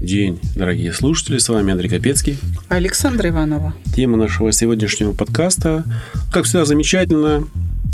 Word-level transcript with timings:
день, 0.00 0.40
дорогие 0.56 0.92
слушатели. 0.92 1.38
С 1.38 1.48
вами 1.48 1.72
Андрей 1.72 1.88
Капецкий. 1.88 2.38
Александра 2.68 3.28
Иванова. 3.28 3.74
Тема 3.94 4.16
нашего 4.16 4.50
сегодняшнего 4.50 5.12
подкаста, 5.12 5.84
как 6.32 6.44
всегда, 6.44 6.64
замечательно, 6.64 7.44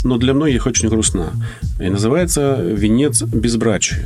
но 0.03 0.17
для 0.17 0.33
многих 0.33 0.65
очень 0.65 0.89
грустна. 0.89 1.31
И 1.79 1.89
называется 1.89 2.61
«Венец 2.61 3.21
безбрачия». 3.23 4.05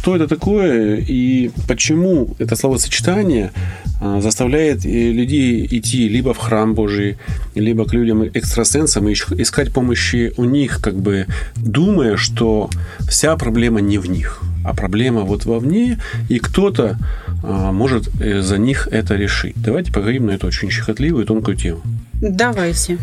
Что 0.00 0.16
это 0.16 0.26
такое 0.26 0.96
и 0.96 1.50
почему 1.66 2.34
это 2.38 2.56
словосочетание 2.56 3.52
а, 4.00 4.20
заставляет 4.20 4.84
э, 4.84 5.12
людей 5.12 5.66
идти 5.70 6.08
либо 6.08 6.34
в 6.34 6.38
храм 6.38 6.74
Божий, 6.74 7.16
либо 7.54 7.86
к 7.86 7.94
людям 7.94 8.22
экстрасенсам 8.22 9.08
и 9.08 9.14
искать 9.14 9.72
помощи 9.72 10.32
у 10.36 10.44
них, 10.44 10.80
как 10.82 10.96
бы 10.96 11.26
думая, 11.56 12.16
что 12.16 12.68
вся 13.08 13.34
проблема 13.36 13.80
не 13.80 13.96
в 13.96 14.06
них, 14.06 14.42
а 14.62 14.74
проблема 14.74 15.22
вот 15.22 15.46
вовне, 15.46 15.98
и 16.28 16.38
кто-то 16.38 16.98
может 17.72 18.08
э, 18.20 18.40
за 18.40 18.58
них 18.58 18.88
это 18.90 19.14
решить. 19.14 19.54
Давайте 19.56 19.92
поговорим 19.92 20.26
на 20.26 20.32
эту 20.32 20.46
очень 20.46 20.70
щекотливую 20.70 21.24
и 21.24 21.26
тонкую 21.26 21.56
тему. 21.56 21.82
Давайте. 22.20 22.98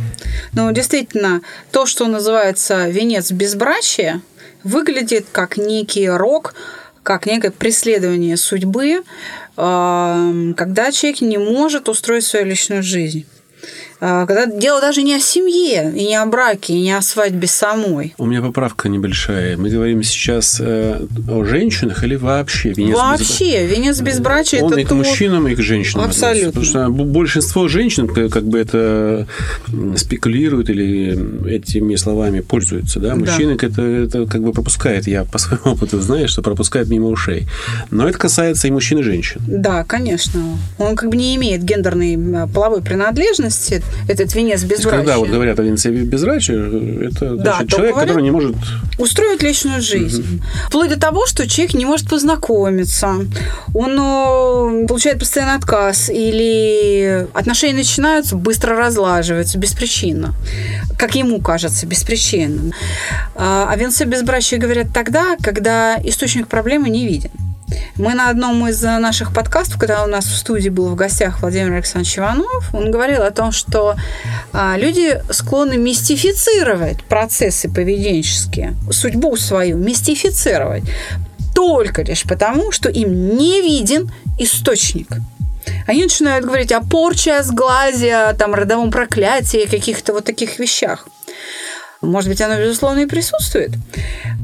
Ну, 0.53 0.71
действительно, 0.71 1.41
то, 1.71 1.85
что 1.85 2.07
называется 2.07 2.89
венец 2.89 3.31
безбрачия, 3.31 4.21
выглядит 4.63 5.27
как 5.31 5.57
некий 5.57 6.09
рок, 6.09 6.55
как 7.03 7.25
некое 7.25 7.51
преследование 7.51 8.37
судьбы, 8.37 9.03
а, 9.57 10.31
когда 10.55 10.91
человек 10.91 11.21
не 11.21 11.37
может 11.37 11.89
устроить 11.89 12.23
свою 12.23 12.45
личную 12.45 12.83
жизнь. 12.83 13.25
А, 14.03 14.25
когда 14.25 14.47
дело 14.47 14.81
даже 14.81 15.03
не 15.03 15.13
о 15.13 15.19
семье, 15.19 15.93
и 15.95 16.07
не 16.07 16.15
о 16.15 16.25
браке, 16.25 16.73
и 16.73 16.81
не 16.81 16.91
о 16.91 17.03
свадьбе 17.03 17.47
самой. 17.47 18.15
У 18.17 18.25
меня 18.25 18.41
поправка 18.41 18.89
небольшая. 18.89 19.57
Мы 19.57 19.69
говорим 19.69 20.01
сейчас 20.01 20.57
э, 20.59 21.05
о 21.29 21.43
женщинах 21.43 22.03
или 22.03 22.15
вообще? 22.15 22.73
Венец 22.73 22.95
вообще. 22.95 23.63
Без... 23.63 23.77
Венец 23.77 24.01
безбрачия 24.01 24.63
Он 24.63 24.71
это 24.71 24.81
и 24.81 24.85
к 24.85 24.91
мужчинам, 24.91 25.47
и 25.47 25.53
к 25.53 25.61
женщинам. 25.61 26.05
Абсолютно. 26.05 26.47
Потому 26.47 26.65
что 26.65 26.89
большинство 26.89 27.67
женщин 27.67 28.07
как 28.07 28.43
бы 28.43 28.57
это 28.57 29.27
спекулируют 29.95 30.71
или 30.71 31.47
этими 31.47 31.95
словами 31.95 32.39
пользуются. 32.39 32.99
Да? 32.99 33.15
Мужчины 33.15 33.55
да. 33.55 33.67
Это, 33.67 33.81
это 33.83 34.25
как 34.25 34.41
бы 34.41 34.51
пропускают. 34.51 35.05
Я 35.05 35.25
по 35.25 35.37
своему 35.37 35.61
опыту 35.73 36.01
знаю, 36.01 36.27
что 36.27 36.41
пропускают 36.41 36.89
мимо 36.89 37.05
ушей. 37.05 37.47
Но 37.91 38.09
это 38.09 38.17
касается 38.17 38.67
и 38.67 38.71
мужчин, 38.71 38.97
и 38.97 39.03
женщин. 39.03 39.41
Да, 39.45 39.83
конечно. 39.83 40.57
Он 40.79 40.95
как 40.95 41.11
бы 41.11 41.17
не 41.17 41.35
имеет 41.35 41.63
гендерной 41.63 42.15
э, 42.15 42.47
половой 42.51 42.81
принадлежности 42.81 43.83
этот 44.07 44.33
венец 44.35 44.63
безбрачия. 44.63 44.99
Когда 44.99 45.17
вот 45.17 45.29
говорят 45.29 45.59
о 45.59 45.63
венце 45.63 45.89
безбрачия, 45.89 46.57
это 47.07 47.35
да, 47.35 47.55
значит, 47.55 47.69
человек, 47.69 47.91
говорят, 47.91 48.09
который 48.09 48.23
не 48.23 48.31
может... 48.31 48.55
Устроить 48.97 49.41
личную 49.41 49.81
жизнь. 49.81 50.21
Угу. 50.21 50.43
Вплоть 50.67 50.89
до 50.89 50.99
того, 50.99 51.25
что 51.25 51.47
человек 51.47 51.73
не 51.73 51.85
может 51.85 52.09
познакомиться, 52.09 53.15
он 53.73 53.99
э, 53.99 54.87
получает 54.87 55.19
постоянный 55.19 55.55
отказ, 55.55 56.09
или 56.09 57.27
отношения 57.33 57.77
начинаются, 57.77 58.35
быстро 58.35 58.75
разлаживаются, 58.75 59.57
беспричинно. 59.57 60.33
Как 60.97 61.15
ему 61.15 61.39
кажется, 61.39 61.85
беспричинно. 61.85 62.73
А 63.35 63.67
о 63.71 63.75
венце 63.75 64.05
безбрачия 64.05 64.59
говорят 64.59 64.87
тогда, 64.93 65.37
когда 65.41 65.97
источник 66.03 66.47
проблемы 66.47 66.89
не 66.89 67.07
виден. 67.07 67.31
Мы 67.95 68.13
на 68.13 68.29
одном 68.29 68.67
из 68.67 68.81
наших 68.81 69.33
подкастов, 69.33 69.79
когда 69.79 70.03
у 70.03 70.07
нас 70.07 70.25
в 70.25 70.35
студии 70.35 70.69
был 70.69 70.89
в 70.89 70.95
гостях 70.95 71.41
Владимир 71.41 71.73
Александрович 71.73 72.17
Иванов, 72.17 72.73
он 72.73 72.91
говорил 72.91 73.23
о 73.23 73.31
том, 73.31 73.51
что 73.51 73.95
а, 74.53 74.75
люди 74.77 75.21
склонны 75.29 75.77
мистифицировать 75.77 77.03
процессы 77.03 77.69
поведенческие, 77.69 78.75
судьбу 78.91 79.35
свою 79.37 79.77
мистифицировать 79.77 80.83
только 81.53 82.01
лишь 82.03 82.23
потому, 82.23 82.71
что 82.71 82.89
им 82.89 83.35
не 83.37 83.61
виден 83.61 84.11
источник. 84.39 85.07
Они 85.87 86.03
начинают 86.03 86.45
говорить 86.45 86.71
о 86.71 86.81
порче, 86.81 87.33
о 87.33 87.43
сглазе, 87.43 88.15
о 88.15 88.33
там, 88.33 88.53
родовом 88.53 88.91
проклятии, 88.91 89.67
каких-то 89.69 90.13
вот 90.13 90.25
таких 90.25 90.59
вещах. 90.59 91.07
Может 92.01 92.29
быть, 92.29 92.41
оно, 92.41 92.57
безусловно, 92.57 92.99
и 93.01 93.05
присутствует. 93.05 93.71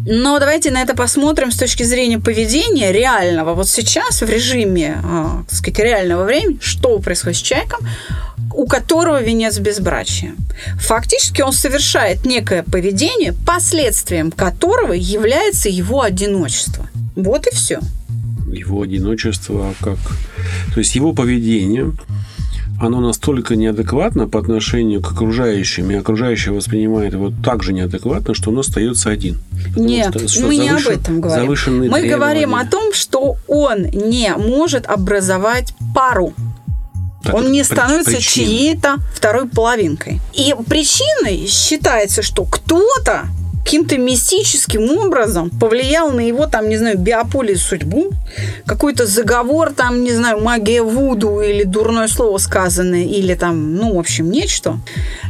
Но 0.05 0.39
давайте 0.39 0.71
на 0.71 0.81
это 0.81 0.95
посмотрим 0.95 1.51
с 1.51 1.57
точки 1.57 1.83
зрения 1.83 2.19
поведения 2.19 2.91
реального. 2.91 3.55
Вот 3.55 3.67
сейчас 3.67 4.21
в 4.21 4.29
режиме, 4.29 5.01
а, 5.03 5.43
так 5.49 5.57
сказать, 5.57 5.79
реального 5.79 6.23
времени, 6.23 6.59
что 6.61 6.99
происходит 6.99 7.37
с 7.37 7.41
человеком, 7.41 7.79
у 8.53 8.67
которого 8.67 9.21
венец 9.21 9.57
безбрачия. 9.59 10.35
Фактически 10.79 11.41
он 11.41 11.51
совершает 11.51 12.25
некое 12.25 12.63
поведение, 12.63 13.33
последствием 13.45 14.31
которого 14.31 14.93
является 14.93 15.67
его 15.67 16.01
одиночество. 16.01 16.87
Вот 17.15 17.47
и 17.47 17.55
все. 17.55 17.79
Его 18.51 18.83
одиночество 18.83 19.73
как... 19.81 19.97
То 20.73 20.79
есть 20.79 20.95
его 20.95 21.13
поведение 21.13 21.91
оно 22.79 22.99
настолько 22.99 23.55
неадекватно 23.55 24.27
по 24.27 24.39
отношению 24.39 25.01
к 25.01 25.11
окружающим, 25.11 25.89
и 25.91 25.95
окружающие 25.95 26.53
воспринимает 26.53 27.13
его 27.13 27.31
так 27.43 27.63
же 27.63 27.73
неадекватно, 27.73 28.33
что 28.33 28.51
он 28.51 28.59
остается 28.59 29.09
один. 29.09 29.39
Нет, 29.75 30.09
что, 30.09 30.27
что 30.27 30.47
мы 30.47 30.55
завышен, 30.57 30.61
не 30.61 30.69
об 30.69 31.01
этом 31.01 31.21
говорим. 31.21 31.47
Мы 31.47 31.99
требования. 32.01 32.09
говорим 32.09 32.55
о 32.55 32.65
том, 32.65 32.93
что 32.93 33.37
он 33.47 33.83
не 33.83 34.33
может 34.37 34.85
образовать 34.85 35.73
пару. 35.95 36.33
Так, 37.23 37.33
он 37.33 37.51
не 37.51 37.63
становится 37.63 38.21
чьей-то 38.21 38.97
второй 39.13 39.47
половинкой. 39.47 40.21
И 40.33 40.53
причиной 40.67 41.47
считается, 41.47 42.21
что 42.21 42.45
кто-то 42.45 43.25
каким-то 43.67 43.97
мистическим 43.97 44.89
образом 44.97 45.49
повлиял 45.49 46.13
на 46.13 46.21
его, 46.21 46.47
там, 46.47 46.69
не 46.69 46.77
знаю, 46.77 46.97
биополе 46.97 47.57
судьбу, 47.57 48.11
какой-то 48.65 49.05
заговор, 49.05 49.73
там, 49.73 50.05
не 50.05 50.13
знаю, 50.13 50.39
магия 50.39 50.81
Вуду 50.81 51.41
или 51.41 51.65
дурное 51.65 52.07
слово 52.07 52.37
сказанное, 52.37 53.03
или 53.03 53.35
там, 53.35 53.75
ну, 53.75 53.95
в 53.95 53.99
общем, 53.99 54.31
нечто, 54.31 54.79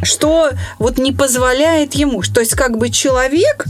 что 0.03 0.51
вот 0.77 0.99
не 0.99 1.13
позволяет 1.13 1.95
ему, 1.95 2.21
то 2.21 2.41
есть 2.41 2.53
как 2.53 2.77
бы 2.77 2.91
человек 2.91 3.65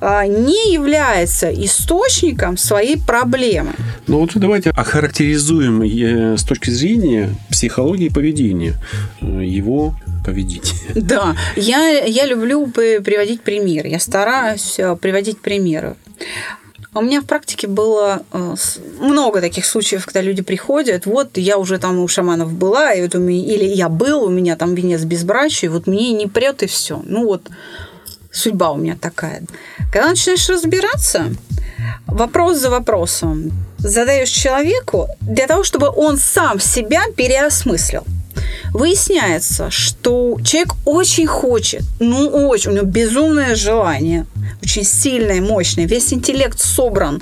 а, 0.00 0.24
не 0.28 0.72
является 0.72 1.52
источником 1.52 2.56
своей 2.56 2.98
проблемы. 2.98 3.72
Ну 4.06 4.20
вот 4.20 4.30
давайте 4.34 4.70
охарактеризуем 4.70 5.82
э, 5.82 6.36
с 6.36 6.44
точки 6.44 6.70
зрения 6.70 7.30
психологии 7.50 8.08
поведения 8.08 8.74
э, 9.20 9.44
его 9.44 9.96
поведение. 10.24 10.62
Да, 10.94 11.36
я, 11.56 12.04
я 12.04 12.26
люблю 12.26 12.66
приводить 12.66 13.42
примеры. 13.42 13.88
Я 13.88 13.98
стараюсь 13.98 14.78
э, 14.78 14.96
приводить 14.96 15.40
примеры. 15.40 15.96
У 16.94 17.00
меня 17.00 17.22
в 17.22 17.24
практике 17.24 17.68
было 17.68 18.22
много 19.00 19.40
таких 19.40 19.64
случаев, 19.64 20.04
когда 20.04 20.20
люди 20.20 20.42
приходят, 20.42 21.06
вот 21.06 21.38
я 21.38 21.56
уже 21.56 21.78
там 21.78 21.98
у 21.98 22.06
шаманов 22.06 22.52
была, 22.52 22.92
и 22.92 23.00
вот 23.00 23.14
у 23.14 23.18
меня, 23.18 23.54
или 23.54 23.64
я 23.64 23.88
был, 23.88 24.24
у 24.24 24.28
меня 24.28 24.56
там 24.56 24.74
венец 24.74 25.02
безбрачия, 25.04 25.70
вот 25.70 25.86
мне 25.86 26.12
не 26.12 26.26
прет 26.26 26.62
и 26.62 26.66
все. 26.66 27.02
Ну 27.06 27.24
вот 27.24 27.48
судьба 28.30 28.72
у 28.72 28.76
меня 28.76 28.96
такая. 29.00 29.42
Когда 29.90 30.10
начинаешь 30.10 30.48
разбираться, 30.50 31.34
вопрос 32.06 32.58
за 32.58 32.68
вопросом 32.68 33.50
задаешь 33.78 34.28
человеку 34.28 35.08
для 35.20 35.46
того, 35.46 35.64
чтобы 35.64 35.88
он 35.88 36.18
сам 36.18 36.60
себя 36.60 37.04
переосмыслил. 37.16 38.04
Выясняется, 38.72 39.70
что 39.70 40.38
человек 40.44 40.74
очень 40.84 41.26
хочет, 41.26 41.82
ну 42.00 42.28
очень, 42.28 42.70
у 42.70 42.74
него 42.74 42.86
безумное 42.86 43.54
желание, 43.54 44.26
очень 44.62 44.84
сильное, 44.84 45.40
мощное, 45.40 45.86
весь 45.86 46.12
интеллект 46.12 46.58
собран, 46.58 47.20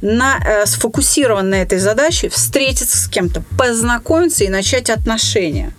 на, 0.00 0.38
э, 0.38 0.66
сфокусирован 0.66 1.50
на 1.50 1.56
этой 1.56 1.78
задаче, 1.78 2.28
встретиться 2.28 2.98
с 2.98 3.08
кем-то, 3.08 3.42
познакомиться 3.58 4.44
и 4.44 4.48
начать 4.48 4.90
отношения. 4.90 5.72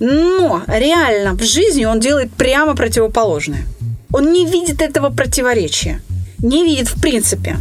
Но 0.00 0.62
реально 0.66 1.34
в 1.34 1.42
жизни 1.42 1.84
он 1.84 2.00
делает 2.00 2.32
прямо 2.32 2.74
противоположное– 2.74 3.64
он 4.12 4.32
не 4.32 4.46
видит 4.46 4.82
этого 4.82 5.10
противоречия 5.10 6.00
не 6.38 6.64
видит 6.64 6.88
в 6.88 7.00
принципе. 7.00 7.56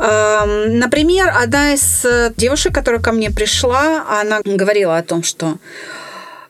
Эм, 0.00 0.78
например, 0.78 1.32
одна 1.34 1.74
из 1.74 2.04
э, 2.04 2.32
девушек, 2.36 2.74
которая 2.74 3.00
ко 3.00 3.12
мне 3.12 3.30
пришла, 3.30 4.04
она 4.20 4.40
говорила 4.44 4.96
о 4.96 5.02
том, 5.02 5.22
что 5.22 5.58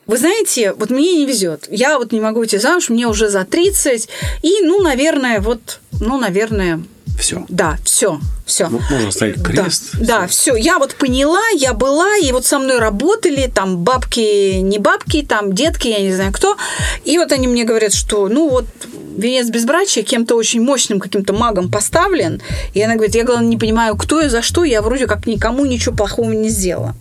вы 0.09 0.17
знаете, 0.17 0.73
вот 0.73 0.89
мне 0.89 1.17
не 1.17 1.25
везет. 1.27 1.67
Я 1.69 1.99
вот 1.99 2.11
не 2.11 2.19
могу 2.19 2.43
идти 2.43 2.57
замуж, 2.57 2.89
мне 2.89 3.05
уже 3.05 3.29
за 3.29 3.45
30. 3.45 4.09
И, 4.41 4.61
ну, 4.63 4.81
наверное, 4.81 5.39
вот, 5.39 5.81
ну, 5.99 6.17
наверное, 6.17 6.81
Все. 7.19 7.45
Да, 7.49 7.77
все, 7.83 8.19
все. 8.45 8.69
Можно 8.69 9.11
ставить 9.11 9.43
крест. 9.43 9.89
Да, 9.93 10.21
да, 10.21 10.27
все. 10.27 10.55
Я 10.55 10.79
вот 10.79 10.95
поняла, 10.95 11.41
я 11.53 11.73
была, 11.73 12.17
и 12.17 12.31
вот 12.31 12.45
со 12.45 12.59
мной 12.59 12.79
работали 12.79 13.51
там 13.53 13.77
бабки, 13.79 14.59
не 14.61 14.79
бабки, 14.79 15.23
там 15.23 15.53
детки, 15.53 15.89
я 15.89 15.99
не 15.99 16.13
знаю 16.13 16.31
кто. 16.31 16.57
И 17.03 17.17
вот 17.17 17.33
они 17.33 17.47
мне 17.47 17.65
говорят, 17.65 17.93
что, 17.93 18.29
ну 18.29 18.49
вот, 18.49 18.65
венец 19.17 19.49
безбрачия 19.49 20.03
кем-то 20.03 20.35
очень 20.35 20.61
мощным 20.61 20.99
каким-то 20.99 21.33
магом 21.33 21.69
поставлен. 21.69 22.41
И 22.73 22.81
она 22.81 22.95
говорит, 22.95 23.15
я, 23.15 23.25
главное, 23.25 23.49
не 23.49 23.57
понимаю, 23.57 23.97
кто 23.97 24.21
и 24.21 24.29
за 24.29 24.41
что, 24.41 24.63
я 24.63 24.81
вроде 24.81 25.05
как 25.05 25.27
никому 25.27 25.65
ничего 25.65 25.93
плохого 25.93 26.31
не 26.31 26.49
сделала. 26.49 26.95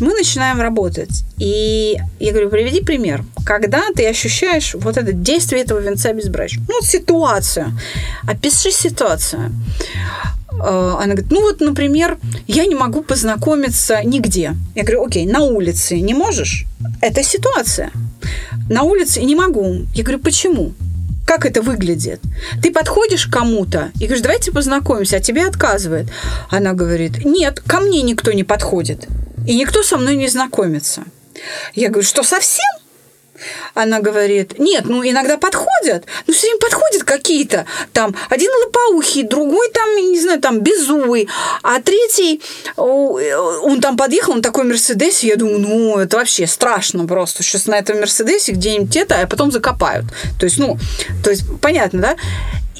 Мы 0.00 0.14
начинаем 0.14 0.60
работать. 0.60 1.24
И 1.38 1.96
я 2.18 2.32
говорю, 2.32 2.50
приведи 2.50 2.80
пример. 2.80 3.24
Когда 3.44 3.82
ты 3.94 4.08
ощущаешь 4.08 4.74
вот 4.74 4.96
это 4.96 5.12
действие 5.12 5.62
этого 5.62 5.78
венца 5.80 6.12
безбрачия? 6.12 6.62
Ну, 6.68 6.80
ситуацию. 6.82 7.78
Опиши 8.26 8.70
ситуацию. 8.70 9.52
Э, 10.52 10.96
она 10.98 11.14
говорит, 11.14 11.30
ну 11.30 11.40
вот, 11.42 11.60
например, 11.60 12.18
я 12.46 12.66
не 12.66 12.74
могу 12.74 13.02
познакомиться 13.02 14.02
нигде. 14.04 14.54
Я 14.74 14.82
говорю, 14.82 15.06
окей, 15.06 15.26
на 15.26 15.40
улице 15.40 16.00
не 16.00 16.14
можешь? 16.14 16.66
Это 17.00 17.22
ситуация. 17.22 17.90
На 18.68 18.82
улице 18.82 19.22
не 19.22 19.34
могу. 19.34 19.86
Я 19.94 20.02
говорю, 20.04 20.20
почему? 20.20 20.72
как 21.26 21.46
это 21.46 21.62
выглядит. 21.62 22.20
Ты 22.60 22.72
подходишь 22.72 23.26
к 23.26 23.32
кому-то 23.32 23.92
и 24.00 24.06
говоришь, 24.06 24.22
давайте 24.22 24.50
познакомимся, 24.50 25.18
а 25.18 25.20
тебе 25.20 25.46
отказывает. 25.46 26.08
Она 26.50 26.72
говорит, 26.72 27.24
нет, 27.24 27.60
ко 27.64 27.78
мне 27.78 28.02
никто 28.02 28.32
не 28.32 28.42
подходит. 28.42 29.06
И 29.46 29.56
никто 29.56 29.82
со 29.82 29.96
мной 29.96 30.16
не 30.16 30.28
знакомится. 30.28 31.04
Я 31.74 31.88
говорю, 31.88 32.06
что 32.06 32.22
совсем? 32.22 32.64
Она 33.72 34.00
говорит, 34.00 34.58
нет, 34.58 34.84
ну 34.84 35.02
иногда 35.02 35.38
подходят, 35.38 36.04
ну 36.26 36.34
все 36.34 36.48
время 36.48 36.60
подходят 36.60 37.04
какие-то, 37.04 37.64
там 37.94 38.14
один 38.28 38.50
лопоухий, 38.64 39.22
другой 39.22 39.70
там, 39.70 39.96
не 39.96 40.20
знаю, 40.20 40.40
там 40.40 40.60
беззубый, 40.60 41.26
а 41.62 41.80
третий, 41.80 42.42
он 42.76 43.80
там 43.80 43.96
подъехал, 43.96 44.32
он 44.34 44.42
такой 44.42 44.64
Мерседес, 44.64 45.22
я 45.22 45.36
думаю, 45.36 45.60
ну 45.60 45.96
это 45.96 46.18
вообще 46.18 46.46
страшно 46.46 47.06
просто, 47.06 47.42
сейчас 47.42 47.64
на 47.64 47.78
этом 47.78 48.00
Мерседесе 48.00 48.52
где-нибудь 48.52 48.94
это, 48.96 49.22
а 49.22 49.26
потом 49.26 49.50
закопают. 49.50 50.04
То 50.38 50.44
есть, 50.44 50.58
ну, 50.58 50.78
то 51.24 51.30
есть 51.30 51.44
понятно, 51.62 52.00
да? 52.00 52.16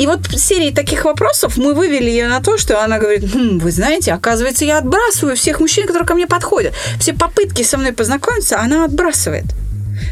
И 0.01 0.07
вот 0.07 0.21
серии 0.35 0.71
таких 0.71 1.05
вопросов 1.05 1.59
мы 1.59 1.75
вывели 1.75 2.09
ее 2.09 2.27
на 2.27 2.41
то, 2.41 2.57
что 2.57 2.83
она 2.83 2.99
говорит, 2.99 3.23
хм, 3.35 3.59
вы 3.59 3.71
знаете, 3.71 4.15
оказывается, 4.15 4.65
я 4.65 4.79
отбрасываю 4.79 5.37
всех 5.37 5.61
мужчин, 5.61 5.87
которые 5.87 6.07
ко 6.07 6.15
мне 6.15 6.27
подходят. 6.27 6.73
Все 6.99 7.13
попытки 7.13 7.63
со 7.63 7.77
мной 7.77 7.93
познакомиться, 7.93 8.59
она 8.59 8.87
отбрасывает. 8.87 9.45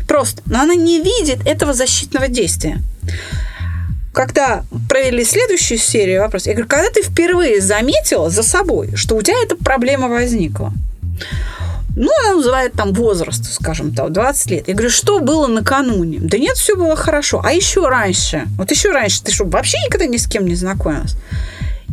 Просто. 0.06 0.42
Но 0.44 0.60
она 0.60 0.74
не 0.74 1.00
видит 1.00 1.38
этого 1.46 1.72
защитного 1.72 2.28
действия. 2.28 2.82
Когда 4.12 4.62
провели 4.90 5.24
следующую 5.24 5.78
серию 5.78 6.20
вопросов, 6.20 6.48
я 6.48 6.52
говорю, 6.52 6.68
когда 6.68 6.90
ты 6.90 7.02
впервые 7.02 7.62
заметила 7.62 8.28
за 8.28 8.42
собой, 8.42 8.94
что 8.94 9.16
у 9.16 9.22
тебя 9.22 9.42
эта 9.42 9.56
проблема 9.56 10.08
возникла? 10.08 10.74
Ну, 12.00 12.10
она 12.24 12.36
называет 12.36 12.74
там 12.74 12.92
возраст, 12.92 13.52
скажем, 13.52 13.92
там, 13.92 14.12
20 14.12 14.50
лет. 14.52 14.68
Я 14.68 14.74
говорю, 14.74 14.90
что 14.90 15.18
было 15.18 15.48
накануне? 15.48 16.20
Да 16.20 16.38
нет, 16.38 16.56
все 16.56 16.76
было 16.76 16.94
хорошо. 16.94 17.42
А 17.44 17.52
еще 17.52 17.88
раньше? 17.88 18.44
Вот 18.56 18.70
еще 18.70 18.92
раньше 18.92 19.20
ты 19.24 19.32
что, 19.32 19.44
вообще 19.44 19.78
никогда 19.84 20.06
ни 20.06 20.16
с 20.16 20.28
кем 20.28 20.46
не 20.46 20.54
знакомилась? 20.54 21.16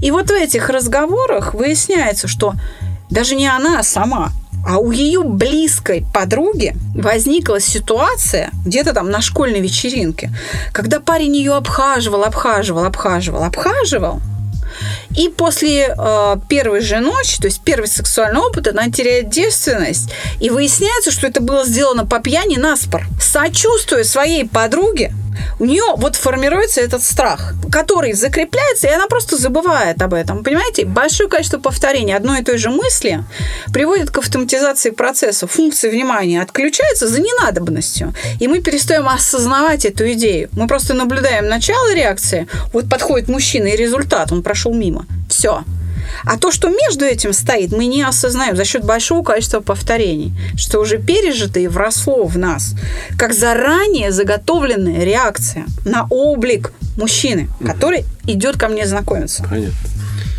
И 0.03 0.11
вот 0.11 0.27
в 0.27 0.33
этих 0.33 0.69
разговорах 0.69 1.55
выясняется, 1.55 2.27
что 2.27 2.53
даже 3.09 3.35
не 3.35 3.47
она 3.47 3.81
сама, 3.81 4.31
а 4.67 4.77
у 4.77 4.91
ее 4.91 5.23
близкой 5.23 6.05
подруги 6.13 6.75
возникла 6.93 7.59
ситуация 7.59 8.51
где-то 8.63 8.93
там 8.93 9.09
на 9.09 9.21
школьной 9.21 9.59
вечеринке, 9.59 10.29
когда 10.71 10.99
парень 10.99 11.35
ее 11.35 11.55
обхаживал, 11.55 12.23
обхаживал, 12.23 12.85
обхаживал, 12.85 13.43
обхаживал, 13.43 14.21
и 15.15 15.29
после 15.29 15.95
э, 15.97 16.35
первой 16.49 16.81
же 16.81 16.99
ночи, 16.99 17.39
то 17.39 17.47
есть 17.47 17.61
первый 17.61 17.87
сексуальный 17.87 18.41
опыт, 18.41 18.67
она 18.67 18.89
теряет 18.89 19.29
девственность. 19.29 20.11
И 20.39 20.49
выясняется, 20.49 21.11
что 21.11 21.27
это 21.27 21.41
было 21.41 21.65
сделано 21.65 22.05
по 22.05 22.19
пьяни 22.19 22.57
на 22.57 22.75
спор. 22.75 23.05
Сочувствуя 23.19 24.03
своей 24.03 24.47
подруге, 24.47 25.13
у 25.59 25.65
нее 25.65 25.83
вот 25.97 26.15
формируется 26.15 26.81
этот 26.81 27.03
страх, 27.03 27.53
который 27.71 28.13
закрепляется, 28.13 28.87
и 28.87 28.91
она 28.91 29.07
просто 29.07 29.37
забывает 29.37 30.01
об 30.01 30.13
этом. 30.13 30.43
Понимаете, 30.43 30.85
большое 30.85 31.29
количество 31.29 31.59
повторений 31.59 32.15
одной 32.15 32.41
и 32.41 32.43
той 32.43 32.57
же 32.57 32.69
мысли 32.69 33.23
приводит 33.73 34.11
к 34.11 34.17
автоматизации 34.17 34.91
процесса. 34.91 35.47
Функция 35.47 35.91
внимания 35.91 36.41
отключается 36.41 37.07
за 37.07 37.21
ненадобностью. 37.21 38.13
И 38.39 38.47
мы 38.47 38.61
перестаем 38.61 39.07
осознавать 39.07 39.85
эту 39.85 40.11
идею. 40.13 40.49
Мы 40.53 40.67
просто 40.67 40.93
наблюдаем 40.93 41.47
начало 41.47 41.93
реакции. 41.93 42.47
Вот 42.73 42.89
подходит 42.89 43.29
мужчина, 43.29 43.67
и 43.67 43.75
результат, 43.75 44.31
он 44.31 44.43
прошел 44.43 44.73
мимо. 44.73 45.05
Все. 45.29 45.63
А 46.25 46.37
то, 46.37 46.51
что 46.51 46.69
между 46.69 47.05
этим 47.05 47.33
стоит, 47.33 47.71
мы 47.71 47.85
не 47.85 48.03
осознаем 48.03 48.55
за 48.55 48.65
счет 48.65 48.83
большого 48.83 49.23
количества 49.23 49.59
повторений, 49.59 50.33
что 50.57 50.79
уже 50.79 50.97
пережито 50.97 51.59
и 51.59 51.67
вросло 51.67 52.25
в 52.25 52.37
нас, 52.37 52.75
как 53.17 53.33
заранее 53.33 54.11
заготовленная 54.11 55.03
реакция 55.03 55.65
на 55.85 56.07
облик 56.09 56.73
мужчины, 56.97 57.49
который 57.65 58.05
идет 58.25 58.57
ко 58.57 58.67
мне 58.67 58.87
знакомиться. 58.87 59.45
Понятно. 59.49 59.73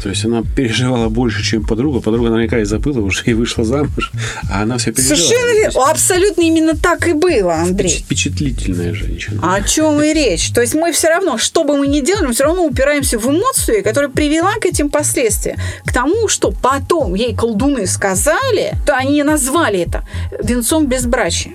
То 0.02 0.10
есть 0.10 0.24
она 0.24 0.42
переживала 0.42 1.08
больше, 1.08 1.42
чем 1.42 1.64
подруга. 1.64 2.00
Подруга 2.00 2.30
наверняка 2.30 2.60
и 2.60 2.64
забыла 2.64 3.00
уже 3.00 3.22
и 3.26 3.34
вышла 3.34 3.64
замуж, 3.64 4.12
а 4.50 4.62
она 4.62 4.78
все 4.78 4.92
переживала. 4.92 5.18
Совершенно 5.18 5.52
верно. 5.58 5.90
Абсолютно 5.90 6.42
именно 6.42 6.76
так 6.76 7.08
и 7.08 7.12
было, 7.12 7.54
Андрей. 7.54 7.90
Впечатлительная 7.90 8.94
женщина. 8.94 9.54
О 9.54 9.62
чем 9.62 10.02
и 10.02 10.12
речь. 10.12 10.50
То 10.52 10.60
есть 10.60 10.74
мы 10.74 10.92
все 10.92 11.08
равно, 11.08 11.38
что 11.38 11.64
бы 11.64 11.76
мы 11.76 11.86
ни 11.86 12.00
делали, 12.00 12.26
мы 12.26 12.32
все 12.32 12.44
равно 12.44 12.64
упираемся 12.64 13.18
в 13.18 13.26
эмоцию, 13.28 13.82
которая 13.82 14.10
привела 14.10 14.54
к 14.54 14.66
этим 14.66 14.90
последствиям. 14.90 15.58
К 15.84 15.92
тому, 15.92 16.28
что 16.28 16.50
потом 16.50 17.14
ей 17.14 17.34
колдуны 17.34 17.86
сказали, 17.86 18.74
то 18.86 18.94
они 18.96 19.22
назвали 19.22 19.80
это 19.80 20.06
венцом 20.42 20.86
безбрачия. 20.86 21.52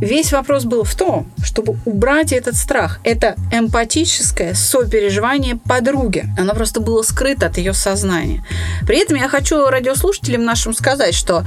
Весь 0.00 0.32
вопрос 0.32 0.64
был 0.64 0.84
в 0.84 0.94
том, 0.94 1.30
чтобы 1.42 1.76
убрать 1.84 2.32
этот 2.32 2.56
страх. 2.56 3.00
Это 3.02 3.34
эмпатическое 3.52 4.54
сопереживание 4.54 5.56
подруги. 5.56 6.24
Оно 6.38 6.54
просто 6.54 6.80
было 6.80 7.02
скрыто 7.02 7.46
от 7.46 7.58
ее 7.58 7.72
сознания. 7.72 8.44
При 8.86 8.98
этом 8.98 9.16
я 9.16 9.28
хочу 9.28 9.66
радиослушателям 9.66 10.44
нашим 10.44 10.72
сказать, 10.72 11.14
что 11.14 11.44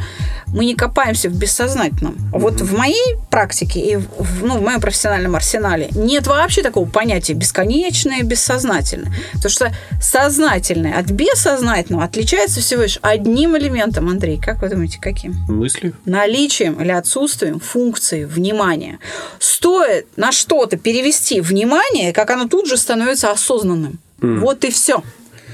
мы 0.47 0.65
не 0.65 0.75
копаемся 0.75 1.29
в 1.29 1.33
бессознательном. 1.33 2.17
Вот 2.33 2.59
в 2.59 2.75
моей 2.75 3.17
практике 3.29 3.79
и 3.79 3.95
в, 3.95 4.43
ну, 4.43 4.57
в 4.57 4.61
моем 4.61 4.81
профессиональном 4.81 5.35
арсенале 5.35 5.87
нет 5.91 6.27
вообще 6.27 6.61
такого 6.61 6.87
понятия 6.87 7.33
бесконечное 7.33 8.19
и 8.19 8.23
бессознательное. 8.23 9.13
Потому 9.33 9.49
что 9.49 9.73
сознательное 10.01 10.99
от 10.99 11.09
бессознательного 11.09 12.03
отличается 12.03 12.59
всего 12.59 12.83
лишь 12.83 12.99
одним 13.01 13.57
элементом, 13.57 14.09
Андрей. 14.09 14.37
Как 14.37 14.61
вы 14.61 14.69
думаете, 14.69 14.99
каким? 14.99 15.33
Мысли. 15.47 15.93
Наличием 16.03 16.81
или 16.81 16.91
отсутствием 16.91 17.59
функции 17.59 18.25
в 18.25 18.40
внимание. 18.41 18.99
Стоит 19.39 20.07
на 20.17 20.31
что-то 20.31 20.77
перевести 20.77 21.41
внимание, 21.41 22.11
как 22.11 22.31
оно 22.31 22.47
тут 22.47 22.67
же 22.67 22.77
становится 22.77 23.31
осознанным. 23.31 23.99
Mm. 24.19 24.39
Вот 24.39 24.65
и 24.65 24.71
все. 24.71 25.03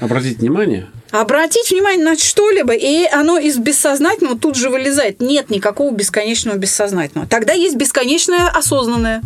Обратить 0.00 0.38
внимание? 0.38 0.86
Обратить 1.10 1.70
внимание 1.70 2.04
на 2.04 2.16
что-либо, 2.16 2.74
и 2.74 3.06
оно 3.06 3.38
из 3.38 3.56
бессознательного 3.58 4.38
тут 4.38 4.56
же 4.56 4.68
вылезает. 4.68 5.20
Нет 5.20 5.50
никакого 5.50 5.94
бесконечного 5.94 6.56
бессознательного. 6.56 7.28
Тогда 7.28 7.52
есть 7.52 7.76
бесконечное 7.76 8.48
осознанное. 8.48 9.22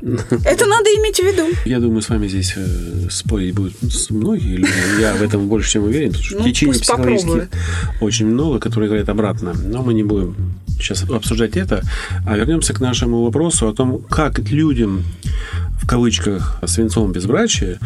Это 0.00 0.66
надо 0.66 0.90
иметь 0.90 1.18
в 1.18 1.22
виду. 1.22 1.48
Я 1.64 1.78
думаю, 1.78 2.00
с 2.00 2.08
вами 2.08 2.28
здесь 2.28 2.54
э, 2.56 3.10
спорить 3.10 3.54
будут 3.54 3.74
многие 4.10 4.56
люди. 4.56 4.70
Я 5.00 5.14
в 5.14 5.22
этом 5.22 5.48
больше 5.48 5.72
чем 5.72 5.84
уверен. 5.84 6.10
Потому 6.10 6.24
что 6.24 6.38
ну, 6.38 6.44
течений 6.44 6.72
психологических 6.72 7.48
очень 8.00 8.26
много, 8.26 8.58
которые 8.58 8.88
говорят 8.88 9.08
обратно. 9.08 9.52
Но 9.52 9.82
мы 9.82 9.94
не 9.94 10.04
будем 10.04 10.54
сейчас 10.78 11.04
обсуждать 11.04 11.56
это, 11.56 11.82
а 12.26 12.36
вернемся 12.36 12.72
к 12.72 12.80
нашему 12.80 13.22
вопросу 13.24 13.68
о 13.68 13.74
том, 13.74 13.98
как 13.98 14.38
людям, 14.38 15.04
в 15.80 15.86
кавычках, 15.86 16.60
свинцовом 16.66 17.12
безбрачия, 17.12 17.78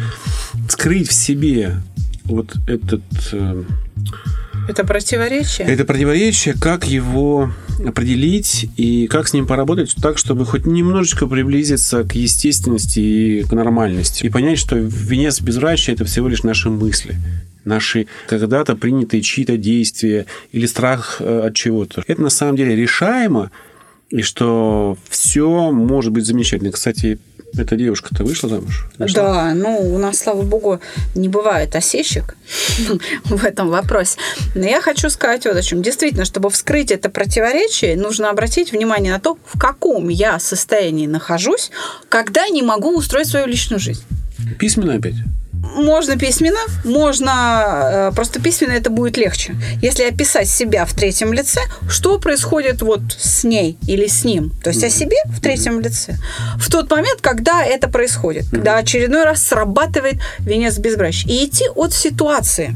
скрыть 0.69 1.09
в 1.09 1.13
себе 1.13 1.81
вот 2.25 2.55
этот... 2.67 3.01
Э, 3.31 3.63
это 4.69 4.83
противоречие? 4.83 5.67
Это 5.67 5.85
противоречие, 5.85 6.53
как 6.53 6.87
его 6.87 7.51
определить 7.85 8.69
и 8.77 9.07
как 9.07 9.27
с 9.27 9.33
ним 9.33 9.47
поработать 9.47 9.95
так, 10.01 10.17
чтобы 10.17 10.45
хоть 10.45 10.65
немножечко 10.65 11.25
приблизиться 11.27 12.03
к 12.03 12.13
естественности 12.15 12.99
и 12.99 13.43
к 13.43 13.51
нормальности. 13.53 14.25
И 14.25 14.29
понять, 14.29 14.59
что 14.59 14.77
венец 14.77 15.41
безбрачия– 15.41 15.93
это 15.95 16.05
всего 16.05 16.27
лишь 16.27 16.43
наши 16.43 16.69
мысли 16.69 17.15
наши 17.65 18.07
когда-то 18.27 18.75
принятые 18.75 19.21
чьи-то 19.21 19.57
действия 19.57 20.25
или 20.51 20.65
страх 20.65 21.17
э, 21.19 21.47
от 21.47 21.55
чего-то. 21.55 22.03
Это 22.07 22.21
на 22.21 22.29
самом 22.29 22.55
деле 22.55 22.75
решаемо, 22.75 23.51
и 24.09 24.21
что 24.21 24.97
все 25.09 25.71
может 25.71 26.11
быть 26.11 26.25
замечательно. 26.25 26.71
Кстати, 26.71 27.19
эта 27.57 27.75
девушка-то 27.75 28.23
вышла 28.23 28.49
замуж? 28.49 28.87
Нашла? 28.97 29.23
Да, 29.23 29.53
ну, 29.53 29.77
у 29.93 29.97
нас, 29.97 30.19
слава 30.19 30.41
богу, 30.41 30.79
не 31.15 31.27
бывает 31.27 31.75
осечек 31.75 32.35
в 33.25 33.43
этом 33.43 33.69
вопросе. 33.69 34.17
Но 34.55 34.65
я 34.65 34.81
хочу 34.81 35.09
сказать 35.09 35.45
вот 35.45 35.55
о 35.55 35.61
чем. 35.61 35.81
Действительно, 35.81 36.25
чтобы 36.25 36.49
вскрыть 36.49 36.91
это 36.91 37.09
противоречие, 37.09 37.95
нужно 37.97 38.29
обратить 38.29 38.71
внимание 38.71 39.13
на 39.13 39.19
то, 39.19 39.37
в 39.45 39.59
каком 39.59 40.09
я 40.09 40.39
состоянии 40.39 41.07
нахожусь, 41.07 41.71
когда 42.09 42.47
не 42.47 42.63
могу 42.63 42.95
устроить 42.95 43.27
свою 43.27 43.47
личную 43.47 43.79
жизнь. 43.79 44.03
Письменно 44.57 44.95
опять? 44.95 45.15
Можно 45.63 46.17
письменно, 46.17 46.59
можно 46.83 48.09
э, 48.09 48.11
просто 48.15 48.41
письменно 48.41 48.73
это 48.73 48.89
будет 48.89 49.17
легче. 49.17 49.55
Если 49.81 50.03
описать 50.03 50.49
себя 50.49 50.85
в 50.85 50.93
третьем 50.93 51.33
лице, 51.33 51.61
что 51.89 52.17
происходит 52.19 52.81
вот 52.81 53.01
с 53.17 53.43
ней 53.43 53.77
или 53.87 54.07
с 54.07 54.23
ним, 54.23 54.51
то 54.63 54.69
есть 54.69 54.83
о 54.83 54.89
себе 54.89 55.17
в 55.25 55.41
третьем 55.41 55.79
лице, 55.79 56.15
в 56.57 56.69
тот 56.69 56.89
момент, 56.91 57.21
когда 57.21 57.63
это 57.63 57.87
происходит, 57.87 58.49
когда 58.49 58.77
очередной 58.77 59.23
раз 59.23 59.43
срабатывает 59.43 60.15
венец 60.39 60.77
безбрачия, 60.77 61.31
и 61.31 61.45
идти 61.45 61.65
от 61.75 61.93
ситуации. 61.93 62.75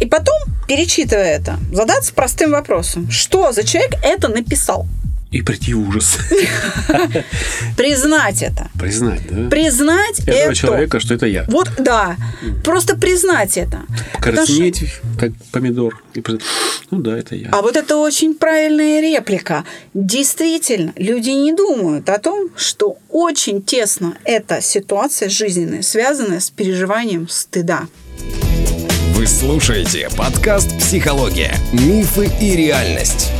И 0.00 0.06
потом, 0.06 0.36
перечитывая 0.66 1.36
это, 1.36 1.58
задаться 1.72 2.14
простым 2.14 2.52
вопросом, 2.52 3.10
что 3.10 3.52
за 3.52 3.64
человек 3.64 3.92
это 4.02 4.28
написал? 4.28 4.86
И 5.30 5.42
прийти 5.42 5.74
в 5.74 5.88
ужас. 5.88 6.18
Признать 7.76 8.42
это. 8.42 8.68
Признать, 8.78 9.20
да? 9.30 9.48
Признать 9.48 10.18
Этого 10.20 10.34
это. 10.36 10.54
человека, 10.54 11.00
что 11.00 11.14
это 11.14 11.26
я. 11.26 11.44
Вот, 11.48 11.70
да. 11.78 12.16
Просто 12.64 12.96
признать 12.96 13.56
это. 13.56 13.82
Потому 14.14 14.44
что- 14.46 14.86
как 15.18 15.32
помидор. 15.52 16.02
И 16.14 16.20
при- 16.20 16.40
Ну 16.90 16.98
да, 16.98 17.16
это 17.16 17.36
я. 17.36 17.48
А 17.52 17.62
вот 17.62 17.76
это 17.76 17.96
очень 17.96 18.34
правильная 18.34 19.00
реплика. 19.00 19.64
Действительно, 19.94 20.92
люди 20.96 21.30
не 21.30 21.52
думают 21.52 22.08
о 22.08 22.18
том, 22.18 22.48
что 22.56 22.96
очень 23.08 23.62
тесно 23.62 24.16
эта 24.24 24.60
ситуация 24.60 25.28
жизненная, 25.28 25.82
связанная 25.82 26.40
с 26.40 26.50
переживанием 26.50 27.28
стыда. 27.28 27.82
Вы 29.14 29.26
слушаете 29.26 30.08
подкаст 30.16 30.76
«Психология. 30.78 31.54
Мифы 31.72 32.28
и 32.40 32.56
реальность». 32.56 33.30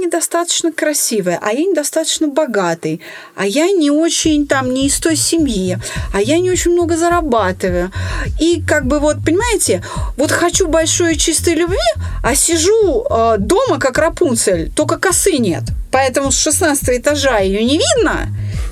Недостаточно 0.00 0.72
красивая, 0.72 1.38
а 1.42 1.52
я 1.52 1.60
недостаточно 1.60 2.26
богатый, 2.28 3.02
а 3.36 3.46
я 3.46 3.70
не 3.70 3.90
очень 3.90 4.46
там 4.46 4.72
не 4.72 4.86
из 4.86 4.98
той 4.98 5.14
семьи, 5.14 5.78
а 6.14 6.22
я 6.22 6.38
не 6.38 6.50
очень 6.50 6.72
много 6.72 6.96
зарабатываю. 6.96 7.92
И 8.40 8.62
как 8.66 8.86
бы 8.86 8.98
вот, 8.98 9.18
понимаете, 9.24 9.84
вот 10.16 10.30
хочу 10.30 10.68
большой 10.68 11.16
чистой 11.16 11.54
любви, 11.54 11.76
а 12.22 12.34
сижу 12.34 13.04
э, 13.10 13.36
дома 13.38 13.78
как 13.78 13.98
Рапунцель, 13.98 14.72
только 14.74 14.96
косы 14.96 15.36
нет. 15.36 15.64
Поэтому 15.90 16.32
с 16.32 16.38
16 16.38 16.88
этажа 16.88 17.38
ее 17.38 17.62
не 17.62 17.78
видно, 17.78 18.28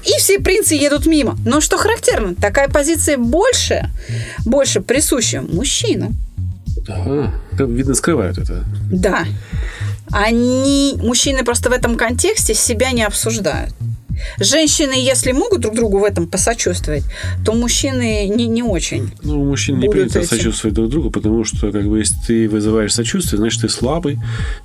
и 0.07 0.19
все 0.19 0.39
принцы 0.39 0.75
едут 0.77 1.05
мимо. 1.05 1.37
Но 1.45 1.61
что 1.61 1.77
характерно, 1.77 2.37
такая 2.37 2.69
позиция 2.69 3.19
больше, 3.19 3.91
больше 4.47 4.81
присуща 4.81 5.43
мужчинам. 5.43 6.17
Ага. 6.89 7.35
Видно, 7.59 7.95
скрывают 7.95 8.39
это. 8.39 8.65
Да. 8.91 9.27
Они, 10.11 10.95
мужчины 10.99 11.45
просто 11.45 11.71
в 11.71 11.73
этом 11.73 11.97
контексте 11.97 12.55
себя 12.55 12.93
не 12.93 13.03
обсуждают. 13.03 13.75
Женщины, 14.41 14.95
если 14.97 15.33
могут 15.33 15.61
друг 15.61 15.75
другу 15.75 15.99
в 15.99 16.05
этом 16.05 16.27
посочувствовать, 16.27 17.05
то 17.45 17.53
мужчины 17.53 18.29
не, 18.29 18.47
не 18.47 18.63
очень. 18.63 19.11
Ну, 19.23 19.45
мужчины 19.45 19.79
не 19.79 19.89
принято 19.89 20.19
этим. 20.19 20.29
сочувствовать 20.29 20.75
друг 20.75 20.91
другу, 20.91 21.11
потому 21.11 21.45
что, 21.45 21.71
как 21.73 21.87
бы, 21.87 21.99
если 21.99 22.17
ты 22.27 22.49
вызываешь 22.49 22.95
сочувствие, 22.95 23.39
значит, 23.39 23.63
ты 23.63 23.69
слабый. 23.69 24.19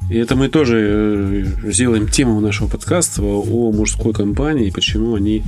И 0.09 0.17
это 0.17 0.35
мы 0.35 0.49
тоже 0.49 1.45
э, 1.65 1.71
сделаем 1.71 2.07
тему 2.07 2.39
нашего 2.39 2.67
подкаста 2.67 3.21
о 3.21 3.71
мужской 3.71 4.13
компании, 4.13 4.71
почему 4.71 5.15
они 5.15 5.43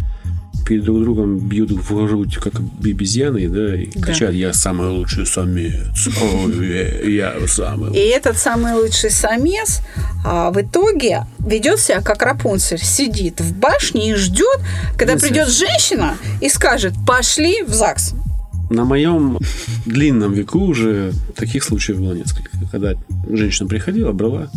перед 0.65 0.83
друг 0.83 1.01
другом 1.01 1.37
бьют 1.37 1.71
в 1.71 2.05
грудь, 2.07 2.37
как 2.37 2.53
обезьяны, 2.83 3.47
да, 3.47 3.75
и 3.75 3.87
Да. 3.93 4.01
кричат, 4.01 4.33
я 4.33 4.53
самый 4.53 4.89
лучший 4.89 5.25
самец, 5.25 5.73
ой, 6.21 7.13
я 7.13 7.35
самый 7.47 7.93
И 7.93 7.99
этот 7.99 8.37
самый 8.37 8.73
лучший 8.73 9.11
самец 9.11 9.81
а, 10.25 10.51
в 10.51 10.61
итоге 10.61 11.25
ведет 11.39 11.79
себя 11.79 12.01
как 12.01 12.21
Рапунцель, 12.23 12.79
сидит 12.83 13.41
в 13.41 13.55
башне 13.55 14.11
и 14.11 14.15
ждет, 14.15 14.59
когда 14.97 15.15
придет 15.15 15.47
женщина 15.49 16.17
и 16.41 16.49
скажет, 16.49 16.93
пошли 17.05 17.63
в 17.63 17.73
ЗАГС. 17.73 18.13
На 18.69 18.85
моем 18.85 19.37
длинном 19.85 20.33
веку 20.33 20.59
уже 20.59 21.13
таких 21.35 21.63
случаев 21.63 21.99
было 21.99 22.13
несколько, 22.13 22.49
когда 22.71 22.93
женщина 23.29 23.69
приходила, 23.69 24.11
брала 24.11 24.49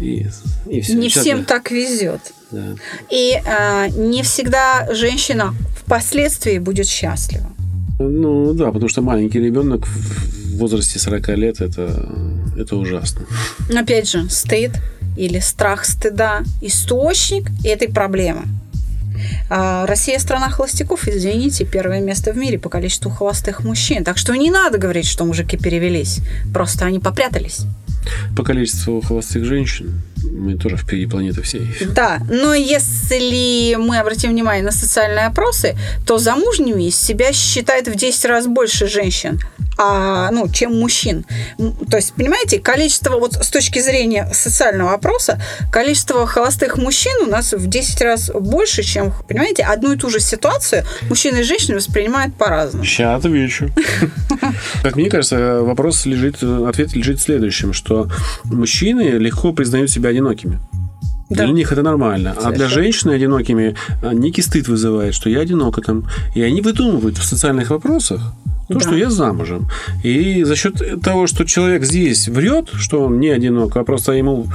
и, 0.00 0.26
и 0.68 0.80
все. 0.80 0.94
Не 0.94 1.08
всем 1.08 1.44
так 1.44 1.70
везет. 1.70 2.20
Да. 2.50 2.74
И 3.10 3.40
а, 3.46 3.88
не 3.88 4.22
всегда 4.22 4.88
женщина 4.94 5.54
впоследствии 5.84 6.58
будет 6.58 6.86
счастлива. 6.86 7.50
Ну 7.98 8.52
да, 8.54 8.72
потому 8.72 8.88
что 8.88 9.02
маленький 9.02 9.40
ребенок 9.40 9.86
в 9.86 10.56
возрасте 10.56 10.98
40 10.98 11.28
лет 11.30 11.60
это, 11.60 12.08
это 12.56 12.76
ужасно. 12.76 13.22
Опять 13.74 14.10
же, 14.10 14.28
стыд 14.28 14.72
или 15.16 15.38
страх 15.38 15.84
стыда– 15.84 16.42
источник 16.62 17.48
этой 17.64 17.88
проблемы. 17.88 18.42
А 19.48 19.86
Россия– 19.86 20.18
страна 20.20 20.50
холостяков, 20.50 21.08
извините, 21.08 21.64
первое 21.64 22.00
место 22.00 22.32
в 22.32 22.36
мире 22.36 22.58
по 22.58 22.68
количеству 22.68 23.10
холостых 23.10 23.64
мужчин. 23.64 24.04
Так 24.04 24.18
что 24.18 24.34
не 24.34 24.50
надо 24.50 24.78
говорить, 24.78 25.06
что 25.06 25.24
мужики 25.24 25.56
перевелись. 25.56 26.20
Просто 26.52 26.86
они 26.86 26.98
попрятались. 26.98 27.62
По 28.36 28.42
количеству 28.42 29.00
холостых 29.00 29.44
женщин 29.44 30.02
мы 30.22 30.56
тоже 30.56 30.76
впереди 30.76 31.06
планеты 31.06 31.42
всей. 31.42 31.68
Да, 31.94 32.20
но 32.28 32.54
если 32.54 33.74
мы 33.76 33.98
обратим 33.98 34.30
внимание 34.30 34.64
на 34.64 34.72
социальные 34.72 35.26
опросы, 35.26 35.76
то 36.06 36.18
замужними 36.18 36.90
себя 36.90 37.32
считает 37.32 37.88
в 37.88 37.94
10 37.94 38.24
раз 38.26 38.46
больше 38.46 38.86
женщин, 38.86 39.40
а, 39.78 40.30
ну, 40.30 40.48
чем 40.48 40.78
мужчин. 40.78 41.24
То 41.90 41.96
есть, 41.96 42.14
понимаете, 42.14 42.58
количество, 42.60 43.18
вот 43.18 43.34
с 43.34 43.48
точки 43.48 43.80
зрения 43.80 44.28
социального 44.32 44.92
опроса, 44.94 45.40
количество 45.70 46.26
холостых 46.26 46.76
мужчин 46.76 47.12
у 47.22 47.26
нас 47.26 47.52
в 47.52 47.66
10 47.66 48.02
раз 48.02 48.30
больше, 48.32 48.82
чем, 48.82 49.12
понимаете, 49.28 49.62
одну 49.64 49.92
и 49.92 49.96
ту 49.96 50.10
же 50.10 50.20
ситуацию 50.20 50.84
мужчины 51.08 51.38
и 51.38 51.42
женщины 51.42 51.76
воспринимают 51.76 52.34
по-разному. 52.36 52.84
Сейчас 52.84 53.24
отвечу. 53.24 53.70
Как 54.82 54.96
мне 54.96 55.10
кажется, 55.10 55.62
вопрос 55.62 56.06
лежит, 56.06 56.42
ответ 56.42 56.92
лежит 56.94 57.18
в 57.18 57.22
следующем, 57.22 57.72
что 57.72 58.08
мужчины 58.44 59.02
легко 59.02 59.52
признают 59.52 59.90
себя 59.90 60.11
одинокими. 60.12 60.60
Да. 61.30 61.44
Для 61.44 61.52
них 61.52 61.72
это 61.72 61.82
нормально. 61.82 62.32
А 62.32 62.34
для 62.34 62.42
Совершенно. 62.42 62.68
женщины 62.68 63.10
одинокими 63.12 63.74
а, 64.02 64.12
некий 64.12 64.42
стыд 64.42 64.68
вызывает, 64.68 65.14
что 65.14 65.30
я 65.30 65.40
одинока 65.40 65.80
там. 65.80 66.04
И 66.34 66.42
они 66.42 66.60
выдумывают 66.60 67.16
в 67.18 67.24
социальных 67.24 67.70
вопросах 67.70 68.34
то, 68.68 68.74
Да. 68.74 68.80
что 68.80 68.94
я 68.96 69.10
замужем. 69.10 69.68
И 70.02 70.42
за 70.44 70.56
счет 70.56 71.00
того, 71.02 71.26
что 71.26 71.44
человек 71.44 71.84
здесь 71.84 72.28
врет, 72.28 72.68
что 72.74 73.02
он 73.02 73.20
не 73.20 73.28
одинок, 73.28 73.76
а 73.76 73.84
просто 73.84 74.12
ему 74.12 74.46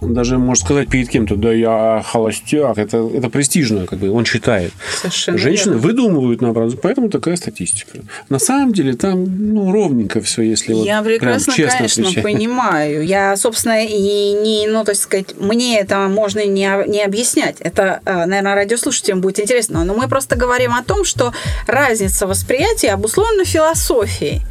даже 0.00 0.38
может 0.38 0.64
сказать 0.64 0.88
перед 0.88 1.08
кем-то, 1.08 1.36
да 1.36 1.52
я 1.52 2.02
холостяк, 2.06 2.78
это, 2.78 3.08
это 3.14 3.28
престижно, 3.30 3.86
как 3.86 3.98
бы 3.98 4.10
он 4.10 4.24
считает. 4.24 4.72
Совершенно 5.00 5.38
Женщины 5.38 5.72
верно. 5.74 5.86
выдумывают 5.88 6.40
наоборот, 6.40 6.78
поэтому 6.82 7.08
такая 7.08 7.36
статистика. 7.36 7.98
На 8.28 8.38
самом 8.38 8.72
деле 8.72 8.94
там 8.94 9.24
ну, 9.24 9.70
ровненько 9.72 10.20
все, 10.20 10.42
если 10.42 10.72
вот 10.72 10.84
Я 10.86 11.02
прям 11.02 11.18
прекрасно, 11.18 11.52
честно 11.54 11.78
конечно, 11.78 12.02
отвечать. 12.04 12.22
понимаю. 12.24 13.06
Я, 13.06 13.36
собственно, 13.36 13.84
и 13.84 14.32
не, 14.32 14.66
ну, 14.68 14.84
то 14.84 14.90
есть 14.90 15.02
сказать, 15.02 15.34
мне 15.38 15.78
это 15.78 16.08
можно 16.08 16.44
не, 16.44 16.68
не 16.88 17.02
объяснять. 17.02 17.56
Это, 17.60 18.00
э, 18.04 18.26
наверное, 18.26 18.54
радиослушателям 18.54 19.20
будет 19.20 19.38
интересно. 19.40 19.84
Но 19.84 19.94
мы 19.94 20.08
просто 20.08 20.36
говорим 20.36 20.74
о 20.74 20.82
том, 20.82 21.04
что 21.04 21.32
разница 21.66 22.26
восприятия 22.26 22.90
обусловлена 22.90 23.44
философией. 23.52 24.42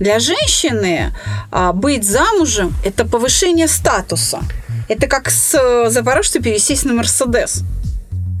Для 0.00 0.18
женщины 0.18 1.12
а, 1.50 1.72
быть 1.72 2.04
замужем– 2.04 2.74
это 2.84 3.04
повышение 3.04 3.68
статуса. 3.68 4.40
Это 4.88 5.06
как 5.06 5.30
с 5.30 5.54
э, 5.54 5.90
Запорожца 5.90 6.40
пересесть 6.40 6.84
на 6.84 6.94
Мерседес 6.94 7.62